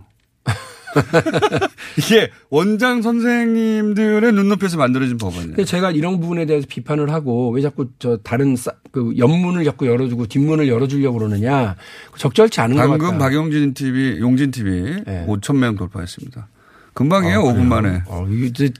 [1.98, 5.64] 이게 원장 선생님들의 눈높이에서 만들어진 법안이에요.
[5.66, 10.28] 제가 이런 부분에 대해서 비판을 하고 왜 자꾸 저 다른 싸- 그 옆문을 자꾸 열어주고
[10.28, 11.76] 뒷문을 열어주려고 그러느냐
[12.16, 12.90] 적절치 않은 것 같다.
[12.96, 16.48] 방금 박용진 TV, 용진 TV 5천 명 돌파했습니다.
[16.94, 17.68] 금방이에요, 아, 5분 그래요?
[17.68, 18.02] 만에.
[18.06, 18.70] 어, 이게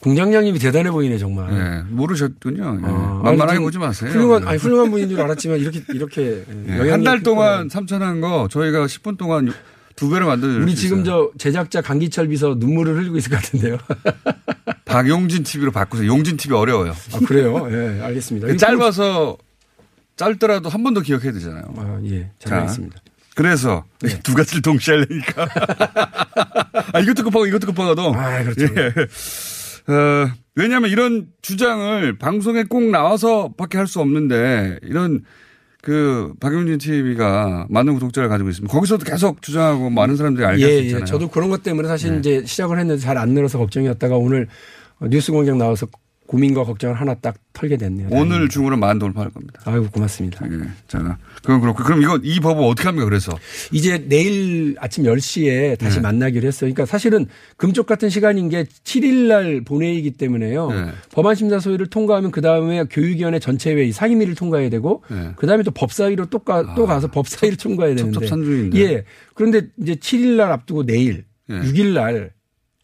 [0.00, 1.52] 공장장님이 대단해 보이네 정말.
[1.52, 2.62] 예, 모르셨군요.
[2.82, 2.86] 예.
[2.86, 4.10] 아, 만만하게 아니, 보지 마세요.
[4.10, 8.86] 훌륭한 아니 훌륭한 분인 줄 알았지만 이렇게 이렇게 예, 영향력이 한달클 동안 3천한 거 저희가
[8.86, 9.52] 10분 동안
[9.96, 13.78] 두 배로 만들어 우리 지금 저 제작자 강기철 비서 눈물을 흘리고 있을 것 같은데요.
[14.84, 16.06] 박용진 TV로 바꾸세요.
[16.08, 16.92] 용진 TV 어려워요.
[17.14, 17.66] 아, 그래요?
[17.70, 18.54] 예, 알겠습니다.
[18.56, 19.36] 짧아서
[20.16, 21.62] 짧더라도 한 번 더 기억해야 되잖아요.
[21.78, 22.30] 아, 예.
[22.38, 22.96] 잘 알겠습니다.
[23.34, 24.18] 그래서 네.
[24.22, 25.46] 두 가지를 동시에 하려니까.
[26.92, 28.14] 아, 이것도 급하고 이것도 급하거든.
[28.14, 28.64] 아, 그렇죠.
[28.76, 28.92] 예.
[29.88, 35.24] 어, 왜냐하면 이런 주장을 방송에 꼭 나와서 밖에 할 수 없는데 이런
[35.82, 38.72] 그 박용진 TV가 많은 구독자를 가지고 있습니다.
[38.72, 41.02] 거기서도 계속 주장하고 많은 사람들이 알게 예, 있잖아요.
[41.02, 41.04] 예.
[41.04, 42.18] 저도 그런 것 때문에 사실 네.
[42.18, 44.48] 이제 시작을 했는데 잘 안 늘어서 걱정이었다가 오늘
[45.02, 45.86] 뉴스 공장 나와서
[46.26, 48.08] 고민과 걱정을 하나 딱 털게 됐네요.
[48.10, 49.60] 오늘 중으로 만 돌파할 겁니다.
[49.64, 50.44] 아이고 고맙습니다.
[50.46, 50.68] 예.
[50.88, 53.04] 자, 그럼 그렇고 그럼 이거 이 법은 어떻게 합니까?
[53.04, 53.32] 그래서
[53.72, 56.02] 이제 내일 아침 10시에 다시 네.
[56.02, 56.72] 만나기로 했어요.
[56.72, 60.70] 그러니까 사실은 금쪽 같은 시간인 게 7일 날 본회의이기 때문에요.
[60.70, 60.86] 네.
[61.12, 65.32] 법안 심사 소위를 통과하면 그다음에 교육위원회 전체 회의 상임위를 통과해야 되고 네.
[65.36, 68.20] 그다음에 또 법사위로 또, 가, 또 가서 법사위를 통과해야 되는데.
[68.20, 68.78] 첩첩산중인데.
[68.80, 69.04] 예.
[69.34, 71.54] 그런데 이제 7일 날 앞두고 내일 예.
[71.54, 72.35] 6일 날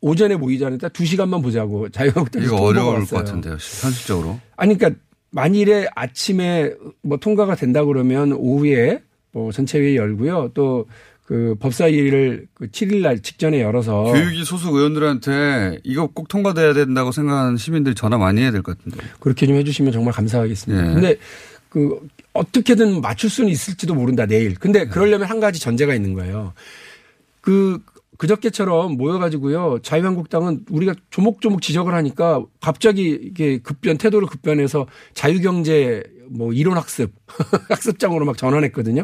[0.03, 3.07] 오전에 모이자 하니까 2시간만 보자고 자유한국당에서 이거 어려울 왔어요.
[3.07, 3.53] 것 같은데요.
[3.55, 4.39] 현실적으로.
[4.57, 5.01] 아니 그러니까
[5.31, 6.73] 만일에 아침에
[7.03, 10.51] 뭐 통과가 된다 그러면 오후에 뭐 전체 회의 열고요.
[10.53, 10.87] 또
[11.25, 17.57] 그 법사위를 그 7일 날 직전에 열어서 교육위 소속 의원들한테 이거 꼭 통과돼야 된다고 생각하는
[17.57, 18.99] 시민들이 전화 많이 해야 될 것 같은데.
[19.21, 20.91] 그렇게 좀 해주시면 정말 감사하겠습니다.
[20.91, 20.95] 예.
[20.95, 21.17] 근데
[21.71, 24.57] 그 어떻게든 맞출 수는 있을지도 모른다 내일.
[24.57, 26.53] 근데 그러려면 한 가지 전제가 있는 거예요.
[27.41, 27.79] 그
[28.23, 36.77] 그저께처럼 모여가지고요 자유한국당은 우리가 조목조목 지적을 하니까 갑자기 이게 급변 태도를 급변해서 자유경제 뭐 이론
[36.77, 37.13] 학습
[37.69, 39.03] 학습장으로 막 전환했거든요.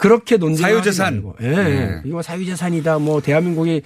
[0.00, 1.34] 그렇게 논쟁 사유재산.
[1.42, 1.48] 예.
[1.50, 2.02] 네.
[2.06, 3.00] 이거 사유재산이다.
[3.00, 3.82] 뭐 대한민국이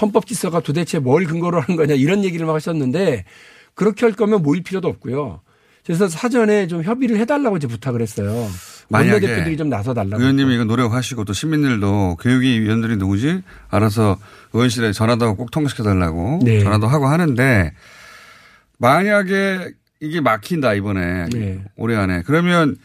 [0.00, 3.26] 헌법 질서가 도대체 뭘 근거로 하는 거냐 이런 얘기를 막 하셨는데
[3.74, 5.42] 그렇게 할 거면 모일 필요도 없고요.
[5.84, 8.48] 그래서 사전에 좀 협의를 해달라고 이제 부탁을 했어요.
[8.92, 10.20] 만약에 원내대표들이 좀 나서달라고.
[10.20, 13.42] 의원님이 이거 노력하시고 또 시민들도 교육위 위원들이 누구지?
[13.70, 14.18] 알아서
[14.52, 16.60] 의원실에 전화도 하고 꼭 통과시켜달라고 네.
[16.60, 17.72] 전화도 하고 하는데
[18.78, 19.70] 만약에
[20.00, 21.62] 이게 막힌다 이번에 네.
[21.76, 22.76] 올해 안에 그러면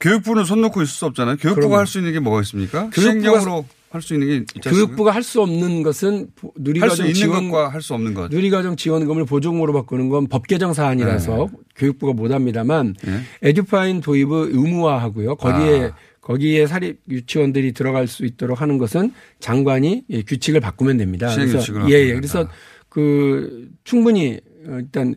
[0.00, 1.36] 교육부는 손 놓고 있을 수 없잖아요.
[1.36, 1.78] 교육부가.
[1.78, 2.90] 할 수 있는 게 뭐가 있습니까?
[2.90, 3.66] 교육부가 시행령으로
[3.96, 4.60] 할 수 있는 게?
[4.70, 8.30] 교육부가 할 수 없는 것은 누리과정 지원 것과 할 수 없는 것.
[8.30, 12.94] 누리과정 지원금을 보조금으로 바꾸는 건 법 개정 사안이라서 교육부가 못합니다만
[13.42, 15.36] 에듀파인 도입을 의무화하고요.
[15.36, 15.96] 거기에 아.
[16.20, 21.32] 거기에 사립 유치원들이 들어갈 수 있도록 하는 것은 장관이 예, 규칙을 바꾸면 됩니다.
[21.32, 22.14] 그래서 예, 예.
[22.14, 22.48] 그래서
[22.88, 25.14] 그 충분히 어, 일단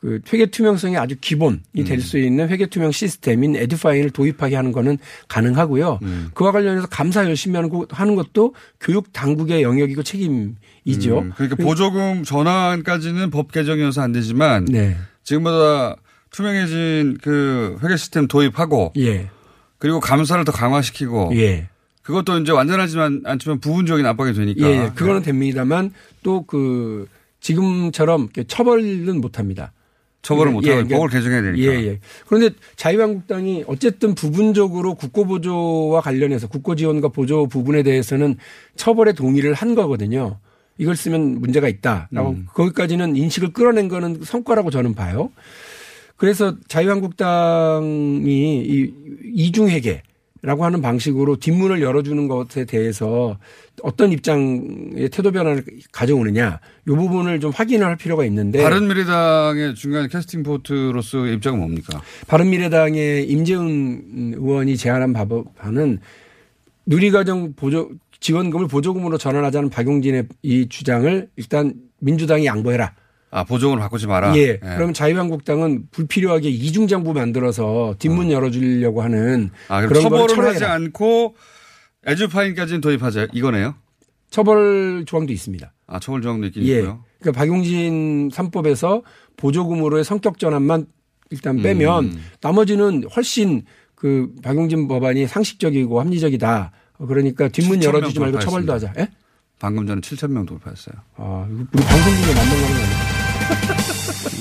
[0.00, 1.84] 그 회계 투명성이 아주 기본이 음.
[1.84, 4.96] 될수 있는 회계 투명 시스템인 에듀파인을 도입하게 하는 거는
[5.28, 5.98] 가능하고요.
[6.00, 6.30] 음.
[6.32, 11.18] 그와 관련해서 감사 열심히 하는, 것도 교육 당국의 영역이고 책임이죠.
[11.18, 14.96] 음, 그러니까 보조금 전환까지는 법 개정이어서 안 되지만 네.
[15.22, 15.96] 지금보다
[16.30, 19.28] 투명해진 그 회계 시스템 도입하고 예.
[19.76, 21.68] 그리고 감사를 더 강화시키고 예.
[22.00, 24.90] 그것도 이제 완전하지만 않지만 부분적인 압박이 되니까 예, 예.
[24.94, 25.92] 그거는 됩니다만
[26.22, 27.06] 또그
[27.40, 29.74] 지금처럼 처벌은 못 합니다.
[30.22, 31.72] 처벌을 그러니까 못하고 법을 개정해야 되니까.
[31.72, 31.98] 예, 예.
[32.26, 38.36] 그런데 자유한국당이 어쨌든 부분적으로 국고보조와 관련해서 국고지원과 보조 부분에 대해서는
[38.76, 40.38] 처벌에 동의를 한 거거든요.
[40.78, 42.46] 이걸 쓰면 문제가 있다라고 음.
[42.54, 45.30] 거기까지는 인식을 끌어낸 거는 성과라고 저는 봐요.
[46.16, 48.26] 그래서 자유한국당이
[48.66, 48.92] 이
[49.34, 50.02] 이중회계
[50.42, 53.38] 라고 하는 방식으로 뒷문을 열어주는 것에 대해서
[53.82, 60.42] 어떤 입장의 태도 변화를 가져오느냐 이 부분을 좀 확인을 할 필요가 있는데 바른미래당의 중간 캐스팅
[60.42, 62.00] 보트로서의 입장은 뭡니까?
[62.26, 65.98] 바른미래당의 임재훈 의원이 제안한 법안은
[66.86, 72.94] 누리과정 보조 지원금을 보조금으로 전환하자는 박용진의 이 주장을 일단 민주당이 양보해라.
[73.30, 74.36] 아 보조금을 바꾸지 마라.
[74.36, 74.56] 예.
[74.58, 80.64] 그러면 자유한국당은 불필요하게 이중장부 만들어서 뒷문 열어주려고 하는 아, 그럼 그런 걸 처벌을 하지.
[80.64, 81.36] 않고
[82.06, 83.74] 에듀파인까지는 도입하자 이거네요.
[84.30, 85.72] 처벌 조항도 있습니다.
[85.86, 86.78] 아 처벌 조항도 있긴 예.
[86.78, 87.04] 있고요.
[87.20, 89.02] 그러니까 박용진 3법에서
[89.36, 90.86] 보조금으로의 성격 전환만
[91.30, 92.24] 일단 빼면 음.
[92.40, 93.62] 나머지는 훨씬
[93.94, 96.72] 그 박용진 법안이 상식적이고 합리적이다.
[97.06, 98.92] 그러니까 뒷문 7,000명 열어주지 말고 처벌도 하자.
[98.98, 99.08] 예?
[99.58, 100.94] 방금 전에 7천 명 돌파했어요.
[101.16, 103.09] 아, 이거 우리 방송 중에 만든 거는 아니에요.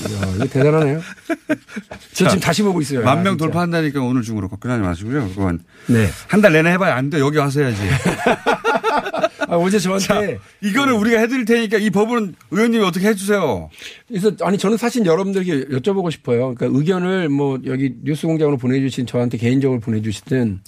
[0.09, 1.01] 이야, 이거 대단하네요.
[2.13, 3.03] 저 지금 다시 보고 있어요.
[3.03, 3.37] 만 아, 명.
[3.37, 5.29] 돌파한다니까 오늘 중으로 걱정하지 마시고요.
[5.29, 6.07] 그건 네.
[6.27, 7.19] 한 달 내내 해봐야 안 돼.
[7.19, 7.81] 여기 와서 해야지.
[9.47, 13.69] 아, 어제 저한테 이거는 우리가 해드릴 테니까 이 법은 의원님이 어떻게 해주세요.
[14.07, 16.53] 그래서 아니 저는 사실 여러분들에게 여쭤보고 싶어요.
[16.53, 20.59] 그러니까 의견을 뭐 여기 뉴스공장으로 보내주신 저한테 개인적으로 보내주시든,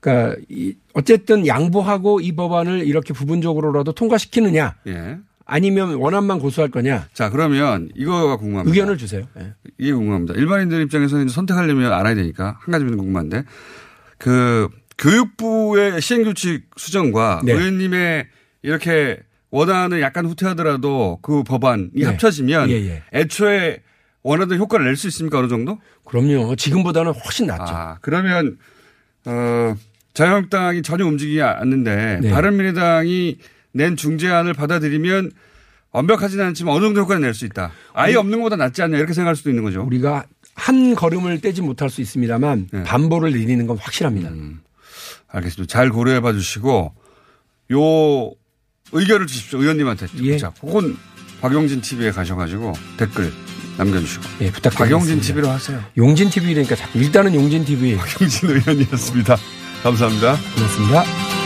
[0.00, 5.16] 그러니까 이 어쨌든 양보하고 이 법안을 이렇게 부분적으로라도 통과시키느냐, 예.
[5.44, 7.08] 아니면 원안만 고수할 거냐.
[7.12, 8.70] 자 그러면 이거가 궁금합니다.
[8.70, 9.22] 의견을 주세요.
[9.38, 9.54] 예.
[9.78, 10.34] 이게 궁금합니다.
[10.34, 13.44] 일반인들 입장에서는 선택하려면 알아야 되니까 한 가지만 궁금한데
[14.18, 14.68] 그
[14.98, 17.52] 교육부의 시행규칙 수정과 네.
[17.52, 18.26] 의원님의
[18.62, 19.18] 이렇게
[19.50, 22.04] 원안을 약간 후퇴하더라도 그 법안이 네.
[22.06, 23.02] 합쳐지면 예, 예.
[23.12, 23.82] 애초에
[24.22, 25.78] 원하던 효과를 낼 수 있습니까 어느 정도?
[26.04, 26.54] 그럼요.
[26.56, 27.74] 지금보다는 훨씬 낫죠.
[27.74, 28.56] 아, 그러면
[29.26, 29.74] 어
[30.14, 32.30] 자유한국당이 전혀 움직이지 않는데 네.
[32.30, 33.38] 바른미래당이
[33.72, 35.30] 낸 중재안을 받아들이면
[35.92, 37.72] 완벽하지는 않지만 어느 정도 효과를 낼수 있다.
[37.92, 39.82] 아예 없는 것보다 낫지 않냐 이렇게 생각할 수도 있는 거죠.
[39.82, 42.82] 우리가 한 걸음을 떼지 못할 수 있습니다만 네.
[42.84, 44.30] 반보를 내리는 건 확실합니다.
[44.30, 44.60] 음.
[45.28, 45.70] 알겠습니다.
[45.70, 46.94] 잘 고려해 봐 주시고
[47.72, 48.30] 요
[48.92, 49.60] 의견을 주십시오.
[49.60, 50.06] 의원님한테.
[50.22, 50.38] 예.
[50.38, 50.96] 자, 혹은
[51.40, 53.32] 박용진 TV에 가셔가지고 댓글
[53.78, 54.22] 남겨주시고.
[54.42, 54.84] 예, 부탁드리겠습니다.
[54.84, 55.82] 박용진 TV로 하세요.
[55.96, 57.96] 용진 TV라니까 자꾸 일단은 용진 TV.
[57.98, 59.36] 박용진 의원이었습니다.
[59.82, 60.36] 감사합니다.
[60.54, 61.41] 고맙습니다.